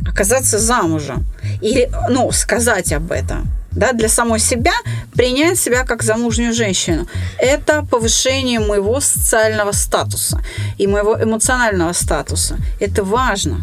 оказаться 0.08 0.58
замужем. 0.58 1.24
Или, 1.62 1.90
ну, 2.08 2.32
сказать 2.32 2.92
об 2.92 3.12
этом. 3.12 3.48
Да, 3.72 3.92
для 3.92 4.08
самой 4.08 4.40
себя 4.40 4.72
принять 5.14 5.58
себя 5.58 5.84
как 5.84 6.02
замужнюю 6.02 6.54
женщину. 6.54 7.06
Это 7.38 7.86
повышение 7.90 8.58
моего 8.60 9.00
социального 9.00 9.72
статуса 9.72 10.42
и 10.78 10.86
моего 10.86 11.22
эмоционального 11.22 11.92
статуса. 11.92 12.56
Это 12.80 13.04
важно. 13.04 13.60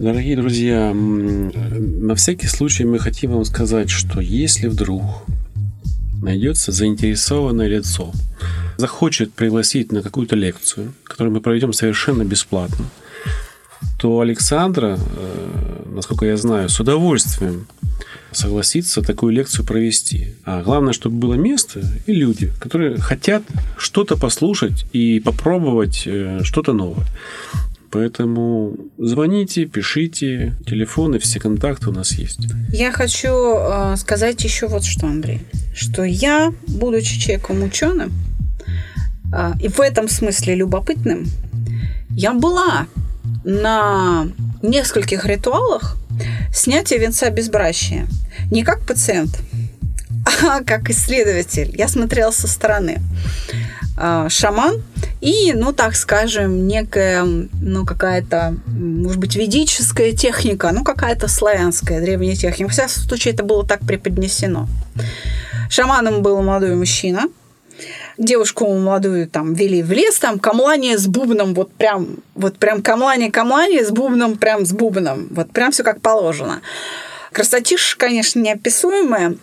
Дорогие 0.00 0.36
друзья, 0.36 0.92
на 0.94 2.14
всякий 2.14 2.48
случай 2.48 2.84
мы 2.84 2.98
хотим 2.98 3.32
вам 3.32 3.44
сказать, 3.44 3.90
что 3.90 4.20
если 4.20 4.68
вдруг 4.68 5.02
найдется 6.22 6.72
заинтересованное 6.72 7.68
лицо, 7.68 8.12
захочет 8.76 9.34
пригласить 9.34 9.92
на 9.92 10.02
какую-то 10.02 10.36
лекцию, 10.36 10.94
которую 11.04 11.34
мы 11.34 11.40
проведем 11.40 11.72
совершенно 11.72 12.24
бесплатно, 12.24 12.86
то 13.98 14.20
Александра, 14.20 14.98
э, 14.98 15.82
насколько 15.86 16.24
я 16.24 16.36
знаю, 16.36 16.68
с 16.68 16.80
удовольствием 16.80 17.66
согласится 18.30 19.02
такую 19.02 19.32
лекцию 19.32 19.66
провести. 19.66 20.34
А 20.44 20.62
главное, 20.62 20.92
чтобы 20.92 21.16
было 21.16 21.34
место 21.34 21.82
и 22.06 22.12
люди, 22.12 22.50
которые 22.60 22.98
хотят 22.98 23.42
что-то 23.76 24.16
послушать 24.16 24.86
и 24.92 25.20
попробовать 25.20 26.04
э, 26.06 26.40
что-то 26.42 26.72
новое. 26.72 27.06
Поэтому 27.92 28.74
звоните, 28.96 29.66
пишите, 29.66 30.54
телефоны, 30.66 31.18
все 31.18 31.38
контакты 31.38 31.90
у 31.90 31.92
нас 31.92 32.12
есть. 32.12 32.40
Я 32.72 32.90
хочу 32.90 33.28
э, 33.28 33.96
сказать 33.98 34.42
еще 34.42 34.66
вот 34.66 34.82
что, 34.82 35.06
Андрей. 35.06 35.42
Что 35.74 36.02
я, 36.02 36.54
будучи 36.68 37.20
человеком 37.20 37.62
ученым, 37.62 38.10
э, 39.34 39.52
и 39.62 39.68
в 39.68 39.78
этом 39.78 40.08
смысле 40.08 40.54
любопытным, 40.54 41.26
я 42.16 42.32
была 42.32 42.86
на 43.44 44.26
нескольких 44.62 45.26
ритуалах 45.26 45.96
снятия 46.50 46.98
венца 46.98 47.28
безбрачия. 47.28 48.06
Не 48.50 48.64
как 48.64 48.86
пациент, 48.86 49.38
а 50.42 50.64
как 50.64 50.88
исследователь. 50.88 51.74
Я 51.76 51.88
смотрела 51.88 52.30
со 52.30 52.48
стороны. 52.48 53.02
А, 53.98 54.30
шаман 54.30 54.82
и, 55.22 55.52
ну, 55.54 55.72
так 55.72 55.94
скажем, 55.94 56.66
некая, 56.66 57.24
ну, 57.24 57.86
какая-то, 57.86 58.56
может 58.66 59.20
быть, 59.20 59.36
ведическая 59.36 60.10
техника, 60.12 60.72
ну, 60.72 60.82
какая-то 60.82 61.28
славянская 61.28 62.00
древняя 62.00 62.34
техника. 62.34 62.68
В 62.68 62.72
всяком 62.72 62.90
случае, 62.90 63.32
это 63.32 63.44
было 63.44 63.64
так 63.64 63.86
преподнесено. 63.86 64.68
Шаманом 65.70 66.22
был 66.22 66.42
молодой 66.42 66.74
мужчина, 66.74 67.28
девушку 68.18 68.66
молодую 68.74 69.28
там 69.28 69.54
вели 69.54 69.84
в 69.84 69.92
лес, 69.92 70.18
там 70.18 70.40
камлание 70.40 70.98
с 70.98 71.06
бубном, 71.06 71.54
вот 71.54 71.72
прям, 71.72 72.16
вот 72.34 72.58
прям 72.58 72.82
камлание, 72.82 73.30
камлание 73.30 73.84
с 73.86 73.92
бубном, 73.92 74.36
прям 74.36 74.66
с 74.66 74.72
бубном, 74.72 75.28
вот 75.30 75.52
прям 75.52 75.70
все 75.70 75.84
как 75.84 76.00
положено. 76.00 76.62
Красотища, 77.30 77.96
конечно, 77.96 78.40
неописуемая, 78.40 79.36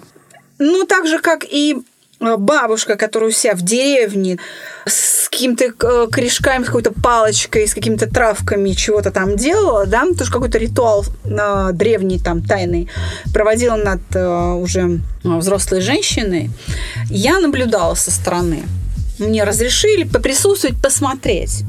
ну, 0.57 0.86
так 0.86 1.07
же, 1.07 1.19
как 1.19 1.45
и 1.45 1.77
бабушка, 2.19 2.95
которая 2.95 3.29
у 3.29 3.33
себя 3.33 3.55
в 3.55 3.61
деревне 3.61 4.39
с 4.85 5.29
какими-то 5.29 5.65
э, 5.65 6.07
корешками, 6.11 6.63
с 6.63 6.67
какой-то 6.67 6.91
палочкой, 6.91 7.67
с 7.67 7.73
какими-то 7.73 8.07
травками 8.07 8.71
чего-то 8.71 9.11
там 9.11 9.38
делала, 9.38 9.85
да, 9.85 10.03
ну, 10.03 10.15
тоже 10.15 10.31
какой-то 10.31 10.57
ритуал 10.57 11.05
э, 11.23 11.69
древний, 11.73 12.19
там, 12.19 12.41
тайный, 12.41 12.89
проводила 13.33 13.75
над 13.75 14.01
э, 14.13 14.51
уже 14.53 14.99
взрослой 15.23 15.81
женщиной, 15.81 16.49
я 17.09 17.39
наблюдала 17.39 17.95
со 17.95 18.11
стороны. 18.11 18.63
Мне 19.17 19.43
разрешили 19.43 20.03
поприсутствовать, 20.03 20.81
посмотреть. 20.81 21.63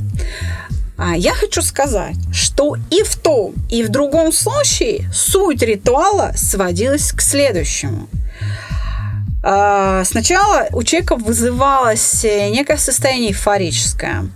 А 0.96 1.16
я 1.16 1.32
хочу 1.32 1.62
сказать, 1.62 2.16
что 2.32 2.76
и 2.90 3.02
в 3.02 3.16
том, 3.16 3.54
и 3.70 3.82
в 3.82 3.88
другом 3.88 4.32
случае 4.32 5.10
суть 5.14 5.62
ритуала 5.62 6.32
сводилась 6.36 7.12
к 7.12 7.20
следующему– 7.20 8.08
сначала 9.42 10.66
у 10.72 10.82
человека 10.82 11.16
вызывалось 11.16 12.24
некое 12.24 12.76
состояние 12.76 13.30
эйфорическое. 13.30 14.26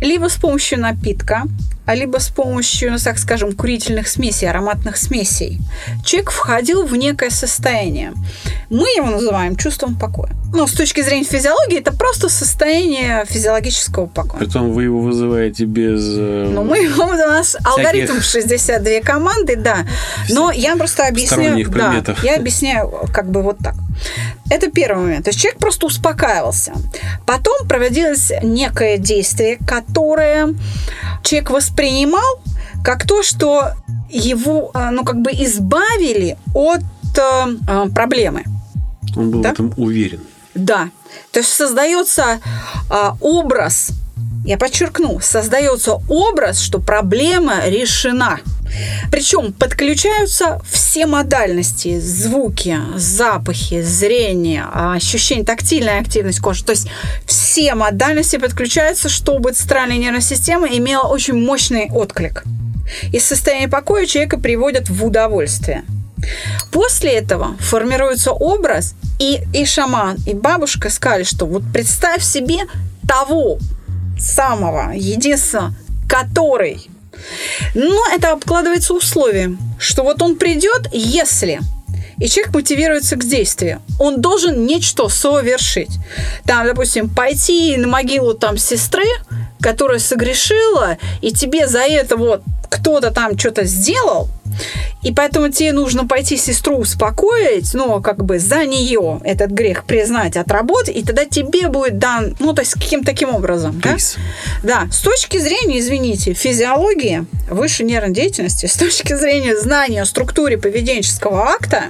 Либо 0.00 0.28
с 0.28 0.36
помощью 0.36 0.80
напитка, 0.80 1.42
а 1.79 1.79
либо 1.94 2.18
с 2.18 2.28
помощью, 2.28 2.92
ну, 2.92 2.98
так 2.98 3.18
скажем, 3.18 3.52
курительных 3.52 4.08
смесей, 4.08 4.48
ароматных 4.48 4.96
смесей. 4.96 5.58
Человек 6.04 6.30
входил 6.30 6.84
в 6.86 6.96
некое 6.96 7.30
состояние. 7.30 8.12
Мы 8.70 8.88
его 8.96 9.06
называем 9.06 9.56
чувством 9.56 9.98
покоя. 9.98 10.30
Ну, 10.52 10.66
с 10.66 10.72
точки 10.72 11.00
зрения 11.02 11.24
физиологии, 11.24 11.78
это 11.78 11.92
просто 11.92 12.28
состояние 12.28 13.24
физиологического 13.28 14.06
покоя. 14.06 14.40
Притом 14.40 14.72
вы 14.72 14.84
его 14.84 15.00
вызываете 15.00 15.64
без... 15.64 16.02
Э, 16.16 16.50
ну, 16.52 16.64
мы 16.64 16.78
его, 16.78 17.04
у 17.04 17.16
нас 17.16 17.56
алгоритм 17.64 18.20
62 18.20 19.00
команды, 19.04 19.56
да. 19.56 19.86
Но 20.28 20.50
я 20.50 20.76
просто 20.76 21.06
объясняю... 21.06 21.68
Да, 21.70 22.02
я 22.22 22.36
объясняю 22.36 22.90
как 23.12 23.30
бы 23.30 23.42
вот 23.42 23.58
так. 23.58 23.74
Это 24.50 24.70
первый 24.70 25.02
момент. 25.02 25.24
То 25.24 25.30
есть 25.30 25.40
человек 25.40 25.60
просто 25.60 25.86
успокаивался. 25.86 26.72
Потом 27.26 27.68
проводилось 27.68 28.32
некое 28.42 28.98
действие, 28.98 29.58
которое 29.66 30.54
человек 31.22 31.50
воспринимал 31.50 31.79
как 32.84 33.06
то, 33.06 33.22
что 33.22 33.72
его, 34.08 34.70
э, 34.74 34.90
ну, 34.90 35.04
как 35.04 35.20
бы 35.20 35.30
избавили 35.32 36.36
от 36.54 36.82
э, 37.16 37.88
проблемы. 37.94 38.44
Он 39.16 39.30
был 39.30 39.40
да? 39.40 39.50
в 39.50 39.52
этом 39.52 39.72
уверен. 39.76 40.20
Да. 40.54 40.90
То 41.30 41.40
есть 41.40 41.52
создается 41.52 42.40
э, 42.90 43.10
образ, 43.20 43.92
я 44.44 44.58
подчеркну, 44.58 45.20
создается 45.20 46.00
образ, 46.08 46.60
что 46.60 46.80
проблема 46.80 47.66
решена. 47.66 48.40
Причем 49.10 49.52
подключаются 49.52 50.60
все 50.70 51.06
модальности, 51.06 51.98
звуки, 51.98 52.78
запахи, 52.96 53.82
зрение, 53.82 54.64
ощущение, 54.72 55.44
тактильная 55.44 56.00
активность 56.00 56.40
кожи. 56.40 56.64
То 56.64 56.72
есть 56.72 56.88
все 57.26 57.74
модальности 57.74 58.36
подключаются, 58.36 59.08
чтобы 59.08 59.52
центральная 59.52 59.98
нервная 59.98 60.20
система 60.20 60.68
имела 60.68 61.08
очень 61.08 61.34
мощный 61.34 61.90
отклик. 61.90 62.44
Из 63.12 63.24
состояния 63.24 63.68
покоя 63.68 64.06
человека 64.06 64.38
приводят 64.38 64.88
в 64.88 65.04
удовольствие. 65.04 65.84
После 66.70 67.12
этого 67.12 67.56
формируется 67.58 68.32
образ, 68.32 68.94
и, 69.18 69.40
и 69.52 69.64
шаман, 69.64 70.16
и 70.26 70.34
бабушка 70.34 70.90
сказали, 70.90 71.24
что 71.24 71.46
вот 71.46 71.62
представь 71.72 72.22
себе 72.22 72.60
того 73.06 73.58
самого 74.18 74.92
единственного, 74.92 75.74
который 76.08 76.88
но 77.74 78.06
это 78.12 78.32
обкладывается 78.32 78.94
условием, 78.94 79.58
что 79.78 80.02
вот 80.02 80.22
он 80.22 80.36
придет, 80.36 80.88
если 80.92 81.60
и 82.20 82.28
человек 82.28 82.54
мотивируется 82.54 83.16
к 83.16 83.24
действию. 83.24 83.80
Он 83.98 84.20
должен 84.20 84.66
нечто 84.66 85.08
совершить. 85.08 85.90
Там, 86.44 86.66
допустим, 86.66 87.08
пойти 87.08 87.76
на 87.78 87.88
могилу 87.88 88.34
там 88.34 88.58
сестры, 88.58 89.06
которая 89.60 89.98
согрешила, 89.98 90.98
и 91.22 91.32
тебе 91.32 91.66
за 91.66 91.80
это 91.80 92.16
вот 92.18 92.42
кто-то 92.80 93.10
там 93.10 93.38
что-то 93.38 93.64
сделал, 93.64 94.28
и 95.02 95.12
поэтому 95.12 95.50
тебе 95.50 95.72
нужно 95.72 96.06
пойти 96.06 96.36
сестру 96.36 96.78
успокоить, 96.78 97.72
ну, 97.74 98.00
как 98.02 98.24
бы 98.24 98.38
за 98.38 98.64
нее 98.64 99.20
этот 99.24 99.50
грех 99.50 99.84
признать, 99.84 100.36
отработать, 100.36 100.96
и 100.96 101.02
тогда 101.02 101.24
тебе 101.24 101.68
будет 101.68 101.98
дан, 101.98 102.36
ну, 102.38 102.52
то 102.52 102.62
есть 102.62 102.74
каким 102.74 103.04
таким 103.04 103.34
образом. 103.34 103.80
Да? 103.82 103.96
да, 104.62 104.88
с 104.90 105.00
точки 105.00 105.38
зрения, 105.38 105.78
извините, 105.78 106.34
физиологии, 106.34 107.24
высшей 107.48 107.86
нервной 107.86 108.14
деятельности, 108.14 108.66
с 108.66 108.76
точки 108.76 109.14
зрения 109.14 109.56
знания 109.56 110.02
о 110.02 110.06
структуре 110.06 110.58
поведенческого 110.58 111.48
акта, 111.48 111.84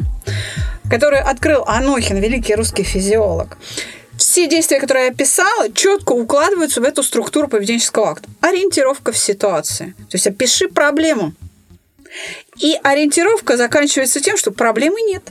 который 0.89 1.21
открыл 1.21 1.65
Анохин, 1.67 2.17
великий 2.19 2.55
русский 2.55 2.83
физиолог, 2.83 3.59
все 4.21 4.47
действия, 4.49 4.79
которые 4.79 5.07
я 5.07 5.11
описала, 5.13 5.73
четко 5.73 6.13
укладываются 6.13 6.81
в 6.81 6.85
эту 6.85 7.03
структуру 7.03 7.49
поведенческого 7.49 8.11
акта. 8.11 8.29
Ориентировка 8.41 9.13
в 9.13 9.19
ситуации. 9.19 9.95
То 10.11 10.17
есть 10.17 10.27
опиши 10.27 10.69
проблему. 10.69 11.33
И 12.59 12.77
ориентировка 12.83 13.57
заканчивается 13.57 14.21
тем, 14.21 14.37
что 14.37 14.51
проблемы 14.51 15.01
нет. 15.01 15.23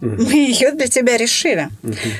Мы 0.00 0.32
ее 0.34 0.72
для 0.72 0.86
тебя 0.86 1.16
решили. 1.16 1.68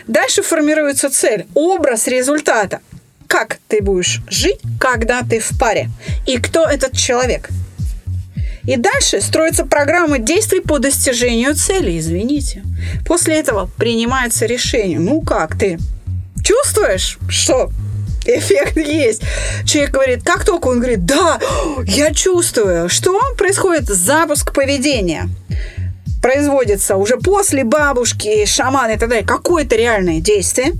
Дальше 0.06 0.42
формируется 0.42 1.10
цель, 1.10 1.46
образ 1.54 2.06
результата. 2.08 2.80
Как 3.26 3.58
ты 3.68 3.80
будешь 3.80 4.20
жить, 4.28 4.60
когда 4.80 5.22
ты 5.22 5.38
в 5.38 5.58
паре? 5.58 5.88
И 6.26 6.38
кто 6.38 6.64
этот 6.64 6.96
человек? 6.96 7.48
И 8.64 8.76
дальше 8.76 9.22
строится 9.22 9.64
программа 9.64 10.18
действий 10.18 10.60
по 10.60 10.78
достижению 10.78 11.54
цели, 11.54 11.98
извините. 11.98 12.62
После 13.06 13.36
этого 13.36 13.70
принимается 13.78 14.44
решение. 14.44 14.98
Ну 14.98 15.22
как 15.22 15.58
ты? 15.58 15.78
Чувствуешь, 16.48 17.18
что 17.28 17.70
эффект 18.24 18.78
есть. 18.78 19.20
Человек 19.66 19.90
говорит, 19.90 20.22
как 20.24 20.46
только 20.46 20.68
он 20.68 20.78
говорит, 20.78 21.04
да, 21.04 21.38
я 21.84 22.14
чувствую, 22.14 22.88
что 22.88 23.20
происходит 23.36 23.88
запуск 23.88 24.54
поведения 24.54 25.28
производится 26.22 26.96
уже 26.96 27.18
после 27.18 27.64
бабушки, 27.64 28.46
шамана 28.46 28.92
и 28.92 28.96
так 28.98 29.10
далее, 29.10 29.26
какое-то 29.26 29.76
реальное 29.76 30.20
действие, 30.20 30.72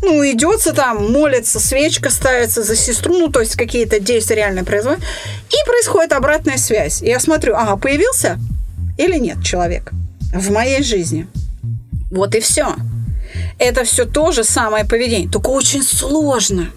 ну, 0.00 0.22
идется 0.22 0.72
там, 0.72 1.10
молится, 1.10 1.58
свечка 1.58 2.08
ставится 2.08 2.62
за 2.62 2.76
сестру, 2.76 3.18
ну, 3.18 3.28
то 3.32 3.40
есть 3.40 3.56
какие-то 3.56 3.98
действия 3.98 4.36
реально 4.36 4.62
происходят, 4.62 5.00
и 5.00 5.66
происходит 5.66 6.12
обратная 6.12 6.56
связь. 6.56 7.02
Я 7.02 7.18
смотрю, 7.18 7.56
ага, 7.56 7.76
появился 7.76 8.38
или 8.96 9.18
нет 9.18 9.42
человек 9.42 9.90
в 10.32 10.52
моей 10.52 10.84
жизни. 10.84 11.26
Вот 12.12 12.36
и 12.36 12.40
все 12.40 12.76
это 13.60 13.84
все 13.84 14.06
то 14.06 14.32
же 14.32 14.42
самое 14.42 14.86
поведение, 14.86 15.28
только 15.28 15.50
очень 15.50 15.82
сложно. 15.82 16.70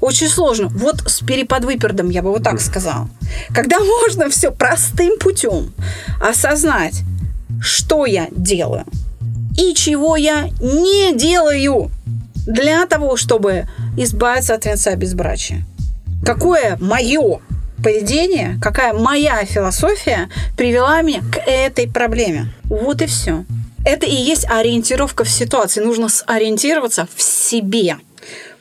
Очень 0.00 0.28
сложно. 0.28 0.68
Вот 0.68 1.02
с 1.06 1.20
переподвыпердом 1.20 2.08
я 2.08 2.22
бы 2.22 2.30
вот 2.32 2.42
так 2.42 2.60
сказала. 2.60 3.08
Когда 3.54 3.78
можно 4.02 4.30
все 4.30 4.50
простым 4.50 5.18
путем 5.18 5.72
осознать, 6.20 7.02
что 7.60 8.06
я 8.06 8.28
делаю 8.30 8.84
и 9.58 9.74
чего 9.74 10.16
я 10.16 10.48
не 10.60 11.14
делаю 11.14 11.90
для 12.46 12.86
того, 12.86 13.16
чтобы 13.16 13.68
избавиться 13.98 14.54
от 14.54 14.64
венца 14.64 14.96
безбрачия. 14.96 15.64
Какое 16.24 16.78
мое 16.80 17.40
поведение, 17.84 18.58
какая 18.62 18.94
моя 18.94 19.44
философия 19.44 20.30
привела 20.56 21.02
меня 21.02 21.20
к 21.20 21.36
этой 21.46 21.88
проблеме. 21.88 22.52
Вот 22.64 23.02
и 23.02 23.06
все. 23.06 23.44
Это 23.84 24.06
и 24.06 24.14
есть 24.14 24.46
ориентировка 24.48 25.24
в 25.24 25.30
ситуации. 25.30 25.80
Нужно 25.80 26.08
сориентироваться 26.08 27.08
в 27.14 27.22
себе. 27.22 27.98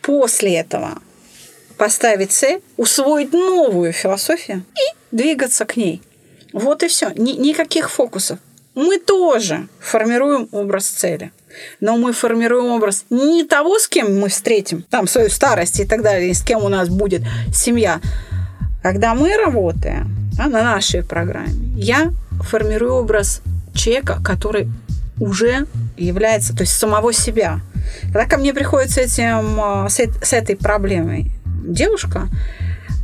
После 0.02 0.56
этого 0.56 0.98
поставить 1.78 2.32
цель, 2.32 2.62
усвоить 2.78 3.34
новую 3.34 3.92
философию 3.94 4.64
и 4.76 5.16
двигаться 5.16 5.66
к 5.66 5.78
ней. 5.78 6.02
Вот 6.54 6.84
и 6.84 6.88
все. 6.88 7.12
Ни, 7.16 7.32
никаких 7.32 7.90
фокусов. 7.90 8.40
Мы 8.76 9.00
тоже 9.00 9.68
формируем 9.80 10.48
образ 10.52 10.86
цели. 10.86 11.32
Но 11.80 11.98
мы 11.98 12.14
формируем 12.14 12.72
образ 12.72 13.06
не 13.10 13.44
того, 13.44 13.80
с 13.80 13.88
кем 13.88 14.20
мы 14.20 14.30
встретим, 14.30 14.84
там, 14.84 15.08
свою 15.08 15.30
старость 15.30 15.80
и 15.80 15.86
так 15.86 16.02
далее, 16.02 16.34
с 16.34 16.42
кем 16.42 16.64
у 16.64 16.70
нас 16.70 16.88
будет 16.88 17.22
семья. 17.54 18.00
Когда 18.82 19.14
мы 19.14 19.36
работаем 19.36 20.16
а, 20.40 20.48
на 20.48 20.64
нашей 20.64 21.04
программе, 21.04 21.52
я 21.76 22.12
формирую 22.44 22.94
образ 22.94 23.42
человека, 23.74 24.20
который 24.24 24.70
уже 25.22 25.68
является, 25.98 26.56
то 26.56 26.62
есть 26.62 26.74
самого 26.74 27.14
себя. 27.14 27.62
Когда 28.06 28.26
ко 28.26 28.38
мне 28.38 28.54
приходит 28.54 28.90
с, 28.90 28.98
этим, 28.98 29.62
а, 29.62 29.88
с, 29.88 30.00
с 30.00 30.34
этой 30.34 30.56
проблемой 30.56 31.32
девушка, 31.64 32.28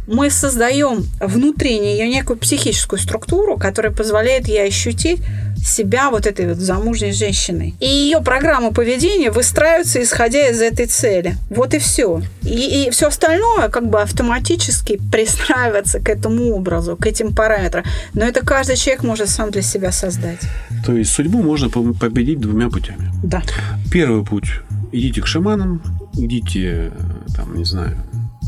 мы 0.07 0.29
создаем 0.29 1.05
внутри 1.19 1.79
нее 1.79 2.07
некую 2.07 2.37
психическую 2.37 2.99
структуру, 2.99 3.57
которая 3.57 3.91
позволяет 3.91 4.47
ей 4.47 4.67
ощутить 4.67 5.19
себя 5.57 6.09
вот 6.09 6.25
этой 6.25 6.47
вот 6.47 6.57
замужней 6.57 7.11
женщиной. 7.11 7.75
И 7.79 7.87
ее 7.87 8.21
программа 8.21 8.71
поведения 8.71 9.31
выстраивается, 9.31 10.01
исходя 10.01 10.47
из 10.47 10.61
этой 10.61 10.85
цели. 10.85 11.35
Вот 11.49 11.73
и 11.73 11.79
все. 11.79 12.21
И, 12.43 12.85
и 12.85 12.89
все 12.89 13.07
остальное 13.07 13.67
как 13.69 13.89
бы 13.89 14.01
автоматически 14.01 14.99
пристраивается 15.11 15.99
к 15.99 16.09
этому 16.09 16.55
образу, 16.55 16.95
к 16.95 17.05
этим 17.05 17.35
параметрам. 17.35 17.83
Но 18.13 18.23
это 18.23 18.45
каждый 18.45 18.77
человек 18.77 19.03
может 19.03 19.29
сам 19.29 19.51
для 19.51 19.61
себя 19.61 19.91
создать. 19.91 20.39
То 20.85 20.93
есть 20.93 21.11
судьбу 21.11 21.41
можно 21.43 21.69
победить 21.69 22.39
двумя 22.39 22.69
путями. 22.69 23.11
Да. 23.23 23.43
Первый 23.91 24.23
путь. 24.23 24.47
Идите 24.93 25.21
к 25.21 25.27
шаманам, 25.27 25.81
идите, 26.13 26.93
там, 27.35 27.57
не 27.57 27.65
знаю, 27.65 27.97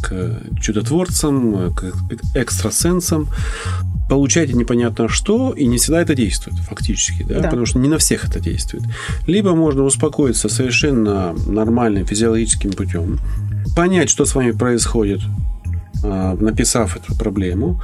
к 0.02 0.42
чудотворцам, 0.62 1.74
к 1.74 1.94
экстрасенсам, 2.36 3.28
получаете 4.10 4.54
непонятно 4.54 5.08
что, 5.08 5.52
и 5.52 5.68
не 5.68 5.78
всегда 5.78 6.02
это 6.02 6.16
действует 6.16 6.58
фактически, 6.60 7.24
да? 7.24 7.36
Да. 7.36 7.44
потому 7.44 7.66
что 7.66 7.80
не 7.80 7.88
на 7.88 7.98
всех 7.98 8.26
это 8.26 8.40
действует. 8.40 8.84
Либо 9.28 9.54
можно 9.54 9.84
успокоиться 9.84 10.50
совершенно 10.50 11.34
нормальным 11.46 12.06
физиологическим 12.06 12.72
путем, 12.72 13.20
понять, 13.76 14.10
что 14.10 14.26
с 14.26 14.34
вами 14.36 14.52
происходит, 14.52 15.22
написав 16.04 16.98
эту 16.98 17.16
проблему, 17.18 17.82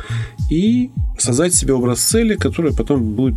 и 0.50 0.92
создать 1.18 1.54
себе 1.54 1.74
образ 1.74 2.00
цели, 2.00 2.36
который 2.36 2.74
потом 2.74 3.16
будет 3.16 3.36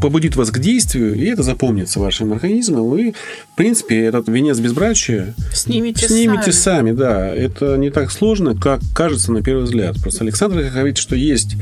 побудит 0.00 0.36
вас 0.36 0.50
к 0.50 0.58
действию, 0.58 1.14
и 1.14 1.24
это 1.26 1.42
запомнится 1.42 2.00
вашим 2.00 2.32
организмом. 2.32 2.96
И, 2.96 3.12
в 3.12 3.56
принципе, 3.56 4.00
этот 4.04 4.28
венец 4.28 4.58
безбрачия 4.58 5.34
снимите, 5.52 6.08
снимите 6.08 6.52
сами. 6.52 6.90
сами. 6.90 6.92
Да, 6.92 7.34
это 7.34 7.76
не 7.76 7.90
так 7.90 8.10
сложно, 8.10 8.54
как 8.54 8.80
кажется 8.94 9.32
на 9.32 9.42
первый 9.42 9.64
взгляд. 9.64 9.96
Просто 10.00 10.24
Александр 10.24 10.62
говорит, 10.72 10.98
что 10.98 11.16
есть 11.16 11.56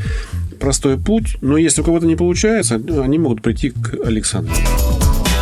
простой 0.59 0.99
путь, 0.99 1.39
но 1.41 1.57
если 1.57 1.83
у 1.83 1.85
кого-то 1.85 2.07
не 2.07 2.17
получается, 2.17 2.75
они 2.75 3.19
могут 3.19 3.43
прийти 3.43 3.71
к 3.71 3.95
Александру. 4.05 4.55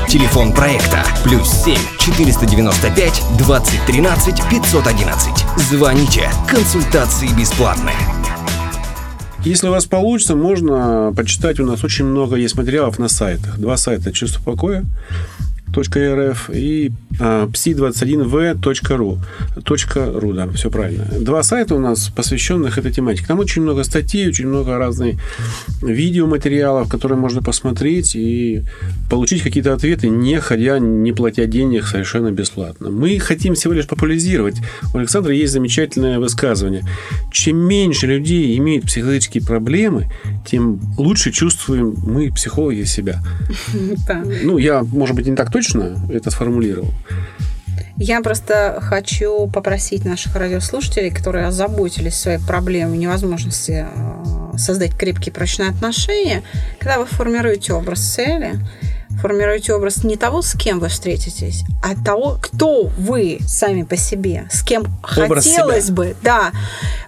Телефон 0.08 0.52
проекта 0.52 1.04
плюс 1.24 1.48
7 1.64 1.76
495 1.98 3.22
2013 3.38 4.48
511. 4.48 5.30
Звоните. 5.56 6.30
Консультации 6.48 7.28
бесплатные. 7.36 7.96
Если 9.44 9.66
у 9.66 9.72
вас 9.72 9.86
получится, 9.86 10.36
можно 10.36 11.12
почитать. 11.16 11.58
У 11.58 11.66
нас 11.66 11.82
очень 11.82 12.04
много 12.04 12.36
есть 12.36 12.56
материалов 12.56 13.00
на 13.00 13.08
сайтах. 13.08 13.58
Два 13.58 13.76
сайта 13.76 14.12
«Чувство 14.12 14.40
покоя» 14.42 14.84
.rf 15.72 16.54
и 16.54 16.92
а, 17.18 17.46
psi21v.ru. 17.46 19.18
.ru, 19.56 20.34
да, 20.34 20.48
все 20.52 20.70
правильно. 20.70 21.06
Два 21.20 21.42
сайта 21.42 21.74
у 21.74 21.78
нас, 21.78 22.10
посвященных 22.14 22.78
этой 22.78 22.92
тематике. 22.92 23.26
Там 23.26 23.38
очень 23.38 23.62
много 23.62 23.84
статей, 23.84 24.28
очень 24.28 24.46
много 24.48 24.76
разных 24.78 25.16
видеоматериалов, 25.82 26.88
которые 26.88 27.18
можно 27.18 27.42
посмотреть 27.42 28.14
и 28.16 28.62
получить 29.10 29.42
какие-то 29.42 29.72
ответы, 29.72 30.08
не 30.08 30.40
ходя, 30.40 30.78
не 30.78 31.12
платя 31.12 31.46
денег 31.46 31.86
совершенно 31.86 32.30
бесплатно. 32.30 32.90
Мы 32.90 33.18
хотим 33.18 33.54
всего 33.54 33.72
лишь 33.72 33.86
популяризировать. 33.86 34.56
У 34.94 34.98
Александра 34.98 35.34
есть 35.34 35.52
замечательное 35.52 36.18
высказывание. 36.18 36.84
Чем 37.32 37.58
меньше 37.58 38.06
людей 38.06 38.56
имеют 38.58 38.86
психологические 38.86 39.44
проблемы, 39.44 40.10
тем 40.46 40.80
лучше 40.98 41.32
чувствуем 41.32 41.94
мы, 42.04 42.30
психологи, 42.32 42.84
себя. 42.84 43.22
Ну, 44.42 44.58
я, 44.58 44.82
может 44.82 45.14
быть, 45.16 45.26
не 45.26 45.36
так 45.36 45.50
точно 45.56 45.96
это 46.10 46.30
сформулировал. 46.30 46.92
Я 47.96 48.20
просто 48.20 48.78
хочу 48.82 49.46
попросить 49.46 50.04
наших 50.04 50.36
радиослушателей, 50.36 51.10
которые 51.10 51.46
озаботились 51.46 52.14
своей 52.14 52.38
проблемой 52.38 52.98
невозможности 52.98 53.86
э, 53.90 54.58
создать 54.58 54.94
крепкие 54.94 55.32
прочные 55.32 55.70
отношения, 55.70 56.42
когда 56.78 56.98
вы 56.98 57.06
формируете 57.06 57.72
образ 57.72 58.00
цели, 58.00 58.52
формируете 59.26 59.74
образ 59.74 60.04
не 60.04 60.16
того, 60.16 60.40
с 60.40 60.56
кем 60.56 60.78
вы 60.78 60.88
встретитесь, 60.88 61.64
а 61.82 62.00
того, 62.00 62.38
кто 62.40 62.92
вы 62.96 63.38
сами 63.44 63.82
по 63.82 63.96
себе, 63.96 64.46
с 64.52 64.62
кем 64.62 64.84
образ 65.16 65.44
хотелось 65.44 65.86
себя. 65.86 65.94
бы, 65.94 66.16
да, 66.22 66.52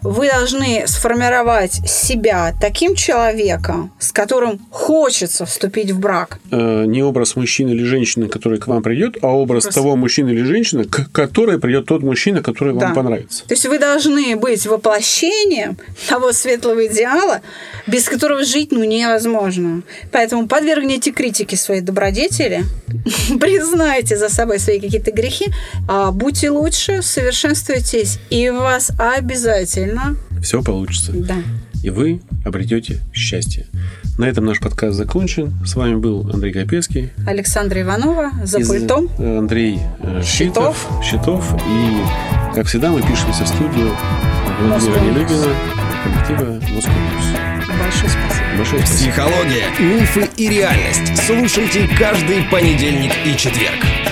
вы 0.02 0.28
должны 0.28 0.82
сформировать 0.86 1.74
себя 1.88 2.52
таким 2.60 2.96
человеком, 2.96 3.92
с 4.00 4.10
которым 4.10 4.58
хочется 4.70 5.46
вступить 5.46 5.92
в 5.92 6.00
брак. 6.00 6.40
Э, 6.50 6.86
не 6.86 7.04
образ 7.04 7.36
мужчины 7.36 7.70
или 7.70 7.84
женщины, 7.84 8.26
который 8.26 8.58
к 8.58 8.66
вам 8.66 8.82
придет, 8.82 9.18
а 9.22 9.28
образ, 9.28 9.66
образ... 9.66 9.74
того 9.76 9.94
мужчины 9.94 10.30
или 10.30 10.42
женщины, 10.42 10.86
к 10.86 11.12
которой 11.12 11.60
придет 11.60 11.86
тот 11.86 12.02
мужчина, 12.02 12.42
который 12.42 12.74
да. 12.74 12.86
вам 12.86 12.94
понравится. 12.94 13.44
То 13.46 13.54
есть 13.54 13.66
вы 13.66 13.78
должны 13.78 14.34
быть 14.34 14.66
воплощением 14.66 15.76
того 16.08 16.32
светлого 16.32 16.86
идеала, 16.86 17.42
без 17.86 18.08
которого 18.08 18.42
жить 18.42 18.72
ну 18.72 18.82
невозможно. 18.82 19.82
Поэтому 20.10 20.48
подвергните 20.48 21.12
критике 21.12 21.56
своей 21.56 21.80
добродетели, 22.08 22.64
признайте 23.40 24.16
за 24.16 24.28
собой 24.28 24.58
свои 24.58 24.80
какие-то 24.80 25.12
грехи, 25.12 25.46
а 25.88 26.10
будьте 26.10 26.50
лучше, 26.50 27.02
совершенствуйтесь, 27.02 28.18
и 28.30 28.48
у 28.48 28.58
вас 28.58 28.90
обязательно 28.98 30.16
все 30.42 30.62
получится. 30.62 31.12
Да. 31.12 31.36
И 31.82 31.90
вы 31.90 32.20
обретете 32.44 33.00
счастье. 33.12 33.66
На 34.18 34.24
этом 34.24 34.44
наш 34.44 34.58
подкаст 34.58 34.96
закончен. 34.96 35.52
С 35.64 35.76
вами 35.76 35.94
был 35.94 36.28
Андрей 36.32 36.52
Капецкий. 36.52 37.10
Александра 37.26 37.80
Иванова 37.82 38.32
за 38.42 38.58
Из 38.58 38.68
пультом. 38.68 39.08
Андрей 39.18 39.78
э, 40.00 40.22
Щитов. 40.24 40.88
Щитов. 41.04 41.54
И, 41.54 42.54
как 42.54 42.66
всегда, 42.66 42.90
мы 42.90 43.00
пишемся 43.00 43.44
в 43.44 43.48
студию 43.48 43.94
Владимира 44.60 45.00
Нелюбина, 45.00 45.54
коллектива 46.08 46.60
Москва 46.74 46.94
Большое 47.78 48.10
спасибо. 48.10 48.56
Большое 48.56 48.86
спасибо. 48.86 49.12
Психология, 49.12 49.64
мифы 49.78 50.28
и 50.36 50.48
реальность. 50.48 51.16
Слушайте 51.26 51.88
каждый 51.98 52.42
понедельник 52.50 53.12
и 53.24 53.36
четверг. 53.36 54.07